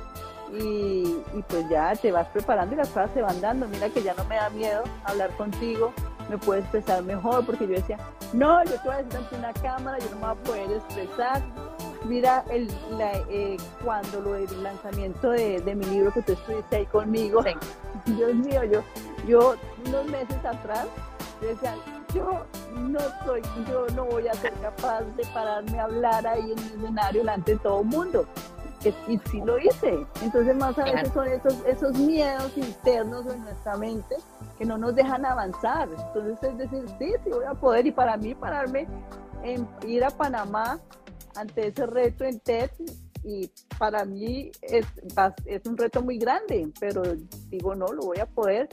[0.53, 3.67] y, y, pues ya te vas preparando y las cosas se van dando.
[3.67, 5.91] Mira que ya no me da miedo hablar contigo,
[6.29, 7.97] me puedo expresar mejor, porque yo decía,
[8.33, 10.71] no, yo te voy a decir ante una cámara, yo no me voy a poder
[10.71, 11.41] expresar.
[12.05, 12.69] Mira, el,
[13.29, 17.41] eh, cuando lo del lanzamiento de, mi libro que tú estuviste ahí conmigo,
[18.05, 18.83] Dios mío, yo,
[19.27, 20.85] yo unos meses atrás,
[21.41, 21.75] yo decía,
[22.13, 22.45] yo
[22.77, 26.65] no soy, yo no voy a ser capaz de pararme a hablar ahí en el
[26.65, 28.25] escenario delante de todo el mundo.
[29.07, 30.05] Y sí lo hice.
[30.21, 34.15] Entonces más a veces son esos, esos miedos internos en nuestra mente
[34.57, 35.89] que no nos dejan avanzar.
[35.89, 37.87] Entonces es decir, sí, sí voy a poder.
[37.87, 38.87] Y para mí pararme
[39.43, 40.79] en ir a Panamá
[41.35, 42.69] ante ese reto en TED
[43.23, 44.85] y para mí es,
[45.45, 47.03] es un reto muy grande, pero
[47.49, 48.69] digo, no, lo voy a poder.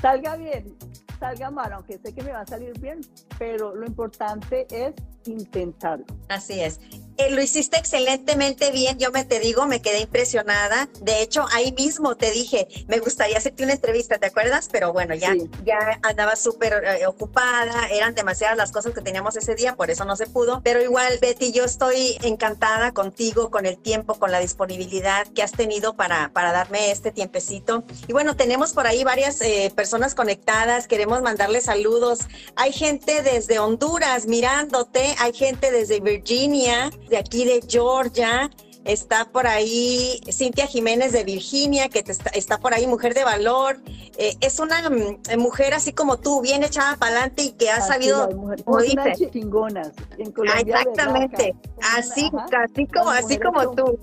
[0.00, 0.76] Salga bien,
[1.18, 3.00] salga mal, aunque sé que me va a salir bien,
[3.38, 4.94] pero lo importante es
[5.26, 6.06] intentarlo.
[6.28, 6.80] Así es.
[7.18, 10.88] Eh, lo hiciste excelentemente bien, yo me te digo, me quedé impresionada.
[11.00, 14.68] De hecho, ahí mismo te dije, me gustaría hacerte una entrevista, ¿te acuerdas?
[14.70, 19.56] Pero bueno, ya, ya andaba súper eh, ocupada, eran demasiadas las cosas que teníamos ese
[19.56, 20.60] día, por eso no se pudo.
[20.62, 25.50] Pero igual, Betty, yo estoy encantada contigo, con el tiempo, con la disponibilidad que has
[25.50, 27.82] tenido para, para darme este tiempecito.
[28.06, 32.20] Y bueno, tenemos por ahí varias eh, personas conectadas, queremos mandarles saludos.
[32.54, 38.50] Hay gente desde Honduras mirándote, hay gente desde Virginia, de aquí de Georgia,
[38.84, 42.02] está por ahí Cintia Jiménez de Virginia, que
[42.34, 43.80] está, por ahí, mujer de valor.
[44.16, 47.80] Eh, es una mm, mujer así como tú, bien echada para adelante y que ha
[47.80, 48.28] sabido,
[48.64, 49.30] como dices.
[49.30, 50.80] chingonas en Colombia.
[50.80, 51.54] exactamente,
[51.96, 52.30] así,
[52.64, 53.98] así como, así como tú.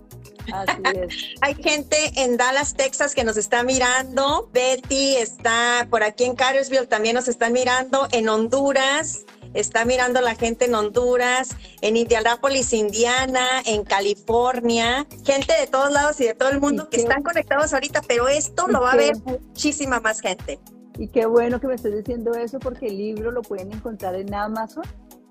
[0.54, 1.16] Así es.
[1.42, 4.50] Hay gente en Dallas, Texas que nos está mirando.
[4.54, 8.08] Betty está por aquí en Cartersville, también nos están mirando.
[8.12, 15.68] En Honduras, está mirando la gente en Honduras, en Indianápolis, Indiana, en California, gente de
[15.68, 18.92] todos lados y de todo el mundo que están conectados ahorita, pero esto lo va
[18.92, 20.60] a ver muchísima más gente.
[20.98, 24.34] Y qué bueno que me estés diciendo eso porque el libro lo pueden encontrar en
[24.34, 24.84] Amazon,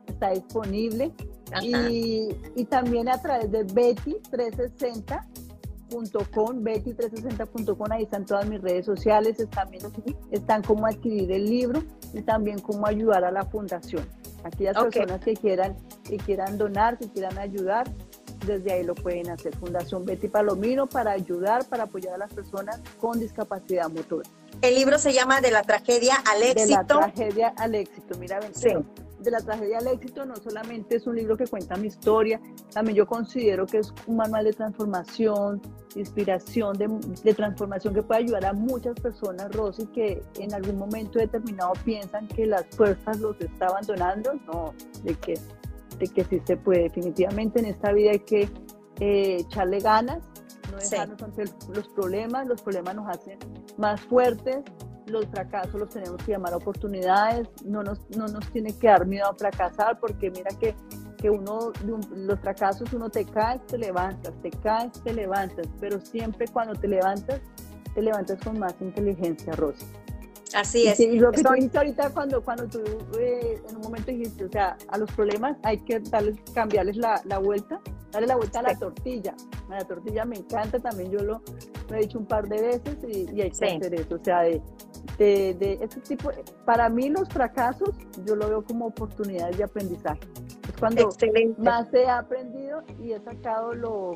[0.06, 1.12] está disponible.
[1.62, 5.24] Y, y, también a través de Betty 360
[5.90, 9.68] betty360.com, ahí están todas mis redes sociales, están,
[10.30, 14.06] están cómo adquirir el libro y también cómo ayudar a la fundación.
[14.44, 17.90] Aquellas personas que quieran, que quieran donar, que quieran ayudar,
[18.46, 19.56] desde ahí lo pueden hacer.
[19.56, 24.28] Fundación Betty Palomino para ayudar, para apoyar a las personas con discapacidad motora.
[24.60, 26.60] El libro se llama De la tragedia al éxito.
[26.60, 28.18] De la tragedia al éxito.
[28.18, 28.68] Mira, sí
[29.24, 32.40] de la tragedia al éxito no solamente es un libro que cuenta mi historia,
[32.72, 35.60] también yo considero que es un manual de transformación,
[35.94, 41.18] de inspiración, de, transformación que puede ayudar a muchas personas, Rosy, que en algún momento
[41.18, 45.34] determinado piensan que las fuerzas los está abandonando, no, de que,
[45.98, 46.84] de que sí se puede.
[46.84, 48.42] Definitivamente en esta vida hay que
[49.00, 50.22] eh, echarle ganas,
[50.70, 53.38] no dejarnos ante los problemas, los problemas nos hacen
[53.78, 54.58] más fuertes,
[55.06, 59.26] los fracasos los tenemos que llamar oportunidades, no nos, no nos tiene que dar miedo
[59.26, 60.74] a fracasar, porque mira que,
[61.18, 61.72] que uno,
[62.14, 66.88] los fracasos, uno te caes, te levantas, te caes, te levantas, pero siempre cuando te
[66.88, 67.40] levantas,
[67.94, 69.86] te levantas con más inteligencia, Rosy.
[70.52, 71.00] Así es.
[71.00, 72.80] Y, lo que tú dijiste ahorita cuando, cuando tú
[73.18, 77.20] eh, en un momento dijiste, o sea, a los problemas hay que darles, cambiarles la,
[77.24, 77.80] la vuelta,
[78.12, 79.34] darle la vuelta a la tortilla.
[79.70, 81.42] A la tortilla me encanta, también yo lo,
[81.90, 84.60] he dicho un par de veces y, hay que hacer eso, o sea, de,
[85.18, 86.30] de, de ese tipo,
[86.64, 87.90] para mí los fracasos
[88.24, 90.20] yo lo veo como oportunidades de aprendizaje.
[90.68, 91.08] Es cuando
[91.58, 94.12] más he aprendido y he sacado lo,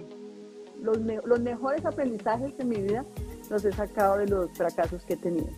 [0.80, 3.04] los, los mejores aprendizajes de mi vida,
[3.50, 5.48] los he sacado de los fracasos que he tenido.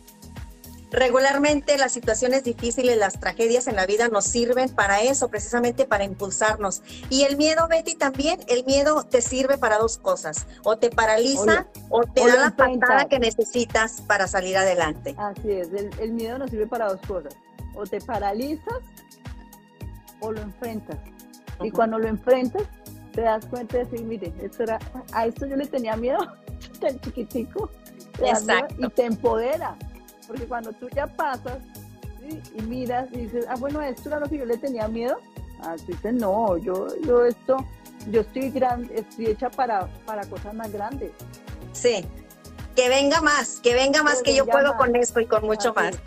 [0.91, 6.03] Regularmente las situaciones difíciles, las tragedias en la vida nos sirven para eso, precisamente para
[6.03, 6.83] impulsarnos.
[7.11, 11.69] Y el miedo, Betty, también, el miedo te sirve para dos cosas, o te paraliza
[11.91, 15.15] o, te da la patada que necesitas para salir adelante.
[15.17, 17.37] Así es, el, miedo nos sirve para dos cosas,
[17.75, 18.81] o te paralizas
[20.21, 20.99] o lo enfrentas.
[21.63, 22.65] Y cuando lo enfrentas,
[23.13, 24.79] te das cuenta de decir, mire, esto era,
[25.13, 26.19] a esto yo le tenía miedo,
[26.81, 27.71] tan chiquitico,
[28.79, 29.77] y te empodera
[30.31, 31.59] porque cuando tú ya pasas
[32.55, 35.17] y miras y dices, ah, bueno, esto era lo que yo le tenía miedo,
[35.61, 37.57] ah, tú dices, no, yo, yo esto,
[38.09, 41.11] yo estoy, gran, estoy hecha para, para cosas más grandes.
[41.73, 42.07] Sí,
[42.77, 45.99] que venga más, que venga más, que, yo puedo con esto y con mucho más.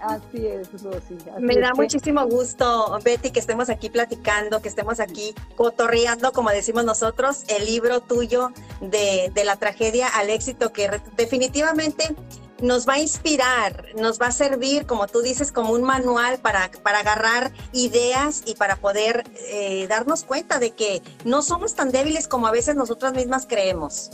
[0.00, 1.16] Así, es, Rosy.
[1.38, 6.84] Me da muchísimo gusto, Betty, que estemos aquí platicando, que estemos aquí cotorreando, como decimos
[6.84, 8.52] nosotros, el libro tuyo
[8.82, 12.14] de, de la tragedia al éxito, que definitivamente
[12.60, 16.70] nos va a inspirar, nos va a servir, como tú dices, como un manual para,
[16.82, 22.28] para agarrar ideas y para poder eh, darnos cuenta de que no somos tan débiles
[22.28, 24.10] como a veces nosotras mismas creemos.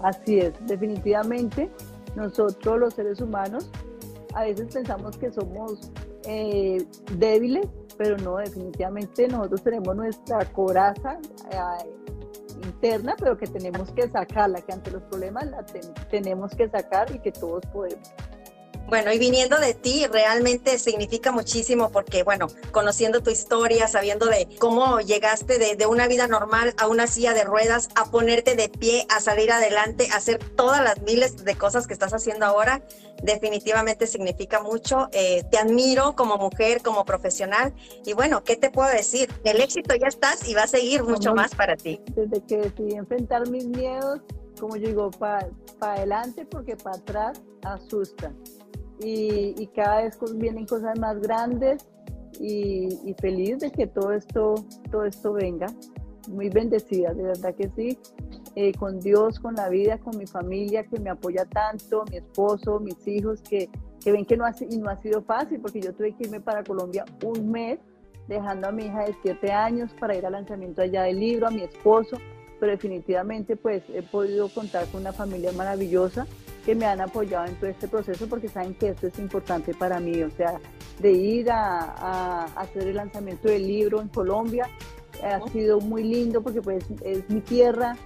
[0.00, 1.70] Así es, definitivamente
[2.16, 3.70] nosotros los seres humanos
[4.34, 5.90] a veces pensamos que somos
[6.24, 6.84] eh,
[7.16, 11.18] débiles, pero no, definitivamente nosotros tenemos nuestra coraza.
[11.50, 11.58] Eh,
[12.82, 15.64] interna, pero que tenemos que sacarla, que ante los problemas la
[16.10, 18.12] tenemos que sacar y que todos podemos.
[18.92, 24.46] Bueno, y viniendo de ti, realmente significa muchísimo porque, bueno, conociendo tu historia, sabiendo de
[24.58, 29.06] cómo llegaste de, una vida normal a una silla de ruedas, a ponerte de pie,
[29.08, 32.82] a salir adelante, a hacer todas las miles de cosas que estás haciendo ahora,
[33.22, 35.08] definitivamente significa mucho.
[35.12, 37.72] Eh, te admiro como mujer, como profesional.
[38.04, 39.30] Y bueno, ¿qué te puedo decir?
[39.42, 41.98] El éxito ya estás y va a seguir mucho más para ti.
[42.14, 44.20] Desde que decidí enfrentar mis miedos,
[44.60, 45.48] como yo digo, para
[45.80, 48.36] adelante porque para atrás asustan
[49.00, 51.86] y, cada vez vienen cosas más grandes
[52.40, 54.54] y, feliz de que todo esto,
[54.90, 55.66] todo esto venga.
[56.28, 57.98] Muy bendecida, de verdad que sí.
[58.54, 62.78] Eh, con Dios, con la vida, con mi familia que me apoya tanto, mi esposo,
[62.80, 63.68] mis hijos que,
[64.04, 66.40] que ven que no ha, y no ha sido fácil porque yo tuve que irme
[66.40, 67.80] para Colombia un mes
[68.28, 71.50] dejando a mi hija de 7 años para ir al lanzamiento allá del libro, a
[71.50, 72.18] mi esposo,
[72.60, 76.26] pero definitivamente pues he podido contar con una familia maravillosa
[76.64, 80.00] que me han apoyado en todo este proceso porque saben que esto es importante para
[80.00, 80.60] mí, o sea,
[81.00, 84.68] de ir a, hacer el lanzamiento del libro en Colombia
[85.22, 87.96] ha sido muy lindo porque pues es mi tierra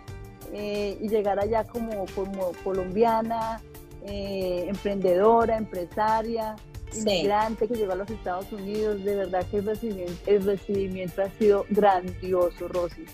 [0.52, 3.60] eh, y llegar allá como, como colombiana,
[4.04, 6.56] eh, emprendedora, empresaria,
[6.98, 11.30] inmigrante que llegó a los Estados Unidos, de verdad que el recibimiento, el recibimiento ha
[11.38, 13.04] sido grandioso, Rosy.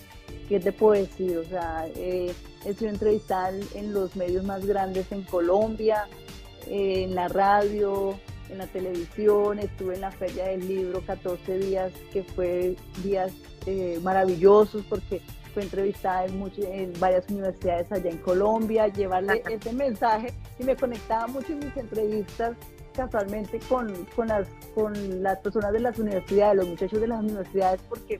[0.49, 1.37] ¿qué te puedo decir?
[1.37, 2.33] O sea, eh,
[2.65, 6.07] he sido entrevistada en los medios más grandes en Colombia,
[6.67, 8.17] en la radio,
[8.49, 13.31] en la televisión, estuve en la Feria del Libro 14 días, que fue días
[13.65, 15.21] eh, maravillosos porque
[15.53, 21.27] fue entrevistada en, en, varias universidades allá en Colombia, llevarle ese mensaje y me conectaba
[21.27, 22.55] mucho en mis entrevistas
[22.93, 27.81] casualmente con, con, las, con las personas de las universidades, los muchachos de las universidades,
[27.89, 28.19] porque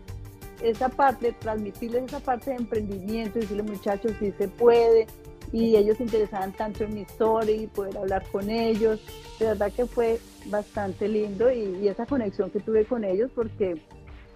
[0.62, 5.08] esa parte, transmitirles esa parte de emprendimiento, decirles muchachos si se puede,
[5.52, 9.00] y ellos se interesaban tanto en mi historia y poder hablar con ellos.
[9.40, 13.80] De verdad que fue bastante lindo y, esa conexión que tuve con ellos porque,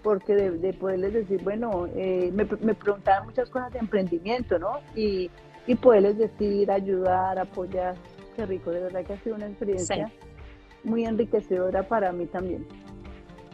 [0.04, 4.80] porque de, poderles decir, bueno, eh, me, me, preguntaban muchas cosas de emprendimiento, ¿no?
[4.96, 5.32] Y,
[5.66, 7.96] y poderles decir, ayudar, apoyar.
[8.36, 10.12] Qué rico, de verdad que ha sido una experiencia
[10.84, 12.68] muy enriquecedora para mí también.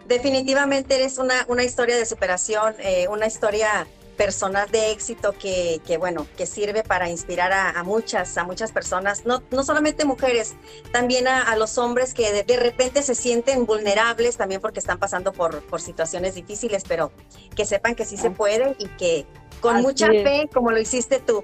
[0.07, 5.97] Definitivamente eres una, una historia de superación, eh, una historia personal de éxito que, que,
[5.97, 10.55] bueno, que sirve para inspirar a, muchas, a muchas personas, no, no solamente mujeres,
[10.91, 15.63] también a, los hombres que de, repente se sienten vulnerables también porque están pasando por,
[15.63, 17.11] por situaciones difíciles, pero
[17.55, 19.25] que sepan que sí se puede y que
[19.61, 21.43] con mucha fe, como lo hiciste tú.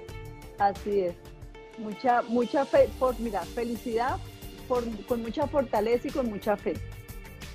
[0.58, 1.14] Así es,
[1.78, 4.16] mucha, mucha fe, por, mira, felicidad
[4.70, 6.74] por, con mucha fortaleza y con mucha fe.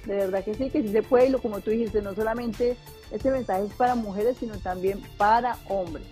[0.05, 2.75] de verdad que sí, que sí se puede, y lo, como tú dijiste, no solamente
[3.09, 6.05] este mensaje es para mujeres, sino también para hombres.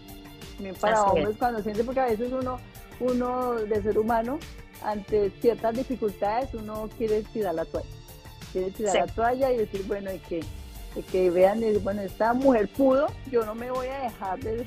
[0.56, 2.58] También para hombres cuando siente, porque a veces uno,
[3.02, 4.40] uno de ser humano,
[4.82, 7.90] ante ciertas dificultades, uno quiere tirar la toalla.
[8.54, 10.42] Quiere tirar la toalla y decir, bueno, y que,
[11.12, 14.66] que vean, bueno, esta mujer pudo, yo no me voy a dejar de...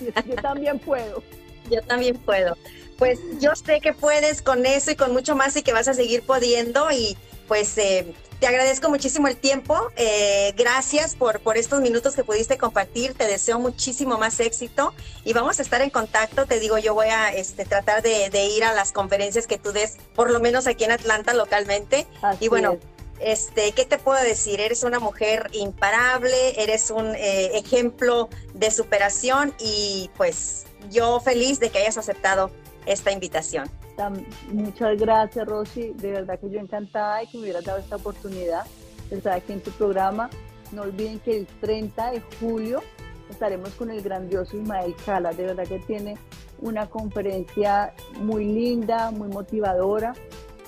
[0.26, 1.22] yo también puedo.
[1.70, 2.56] Yo también puedo.
[3.00, 5.94] Pues yo sé que puedes con eso y con mucho más y que vas a
[5.94, 7.16] seguir pudiendo y
[7.48, 9.74] pues eh, te agradezco muchísimo el tiempo.
[9.96, 13.14] Eh, gracias por, por estos minutos que pudiste compartir.
[13.14, 14.92] Te deseo muchísimo más éxito
[15.24, 16.44] y vamos a estar en contacto.
[16.44, 19.96] Te digo, yo voy a este, tratar de, ir a las conferencias que tú des,
[20.14, 22.06] por lo menos aquí en Atlanta localmente.
[22.38, 22.78] y bueno.
[23.18, 24.62] Este, ¿qué te puedo decir?
[24.62, 31.68] Eres una mujer imparable, eres un eh, ejemplo de superación y pues yo feliz de
[31.68, 32.50] que hayas aceptado
[32.92, 33.68] esta invitación.
[34.52, 35.92] Muchas gracias, Rosy.
[35.94, 38.64] De verdad que yo encantada de que me hubieras dado esta oportunidad
[39.10, 40.30] de estar aquí en tu programa.
[40.72, 42.82] No olviden que el 30 de julio
[43.28, 45.32] estaremos con el grandioso Ismael Cala.
[45.32, 46.16] De verdad que tiene
[46.60, 50.14] una conferencia muy linda, muy motivadora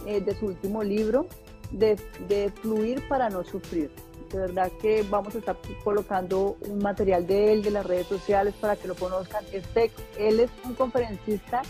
[0.07, 1.27] eh, de su último libro,
[1.71, 1.99] de,
[2.29, 3.91] de fluir para no sufrir.
[4.31, 8.55] De verdad que vamos a estar colocando un material de él, de las redes sociales,
[8.61, 9.45] para que lo conozcan.
[9.53, 11.63] Este, él es un conferencista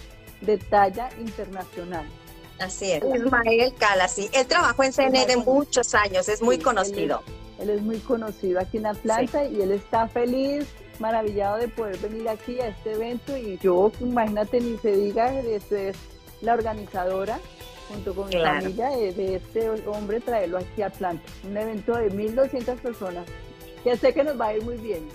[0.42, 2.06] de talla internacional.
[2.58, 4.28] Así es, Ismael Cala, sí.
[4.32, 7.22] Él trabajó en CNN muchos años, es muy conocido.
[7.58, 10.66] Él es, muy conocido aquí en Atlanta y él está feliz,
[10.98, 15.60] maravillado de poder venir aquí a este evento y yo, imagínate, ni se diga de
[15.60, 15.94] ser
[16.40, 17.38] la organizadora
[17.88, 21.22] junto con mi familia de, de, este hombre traerlo aquí a Atlanta.
[21.44, 23.26] Un evento de 1.200 personas
[23.84, 25.08] que sé que nos va a ir muy bien.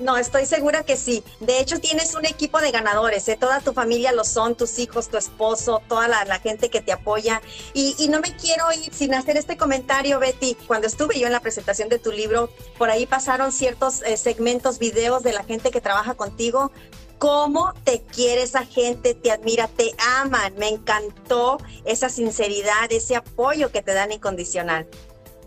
[0.00, 1.22] No, estoy segura que sí.
[1.40, 3.36] De hecho, tienes un equipo de ganadores, ¿eh?
[3.38, 7.40] toda tu familia lo son, tus hijos, tu esposo, toda la, gente que te apoya.
[7.74, 10.56] Y, no me quiero ir sin hacer este comentario, Betty.
[10.66, 14.78] Cuando estuve yo en la presentación de tu libro, por ahí pasaron ciertos eh, segmentos,
[14.78, 16.72] videos de la gente que trabaja contigo.
[17.18, 19.14] ¿Cómo te quiere esa gente?
[19.14, 20.54] Te admira, te aman.
[20.58, 24.88] Me encantó esa sinceridad, ese apoyo que te dan incondicional.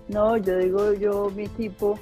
[0.07, 1.99] No, yo digo, yo, mi equipo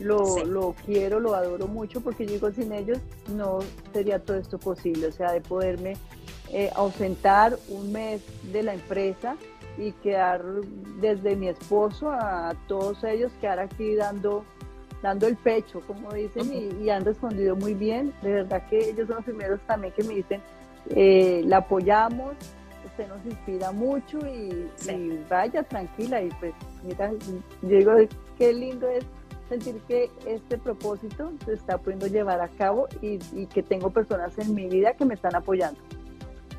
[0.00, 2.98] lo, lo quiero, lo adoro mucho porque yo digo, sin ellos
[3.34, 3.60] no
[3.92, 5.94] sería todo esto posible, o sea, de poderme
[6.52, 8.22] eh, ausentar un mes
[8.52, 9.36] de la empresa
[9.78, 10.42] y quedar
[11.00, 14.44] desde mi esposo a todos ellos, quedar aquí dando,
[15.02, 18.12] dando el pecho, como dicen, y, han respondido muy bien.
[18.22, 20.40] De verdad que ellos son los primeros también que me dicen,
[20.90, 22.36] eh, la apoyamos,
[22.86, 26.22] usted nos inspira mucho y, y, vaya tranquila.
[26.22, 27.10] Y pues, mira,
[27.62, 27.92] yo digo,
[28.38, 29.04] qué lindo es
[29.48, 34.54] sentir que este propósito se está pudiendo llevar a cabo y, que tengo personas en
[34.54, 35.80] mi vida que me están apoyando.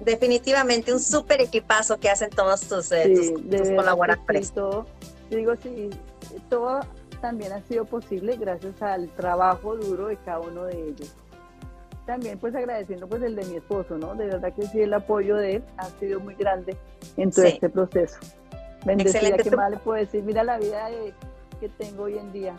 [0.03, 3.33] Definitivamente un súper equipazo que hacen todos tus, eh,
[3.75, 4.51] colaboradores.
[4.51, 4.85] todo,
[5.29, 5.89] digo, sí,
[6.49, 6.81] todo
[7.19, 11.13] también ha sido posible gracias al trabajo duro de cada uno de ellos.
[12.05, 14.15] También pues agradeciendo pues el de mi esposo, ¿no?
[14.15, 16.77] De verdad que sí, el apoyo de él ha sido muy grande
[17.17, 18.17] en todo este proceso.
[18.85, 20.23] Bendecida, ¿qué más le puedo decir?
[20.23, 20.89] Mira la vida
[21.60, 22.55] que tengo hoy en día.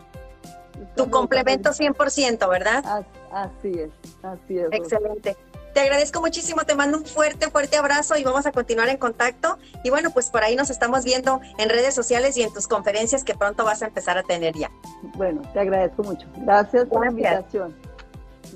[0.95, 3.05] Tu complemento 100%, ¿verdad?
[3.31, 3.91] Así es,
[4.23, 4.67] así es.
[4.71, 5.35] Excelente.
[5.73, 9.57] Te agradezco muchísimo, te mando un fuerte, fuerte abrazo y vamos a continuar en contacto.
[9.83, 13.23] Y bueno, pues por ahí nos estamos viendo en redes sociales y en tus conferencias
[13.23, 14.71] que pronto vas a empezar a tener ya.
[15.15, 16.27] Bueno, te agradezco mucho.
[16.37, 17.75] Gracias por la invitación.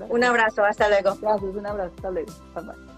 [0.09, 1.15] Un abrazo, hasta luego.
[1.21, 2.33] Gracias, un abrazo, hasta luego.
[2.55, 2.92] Bye bye.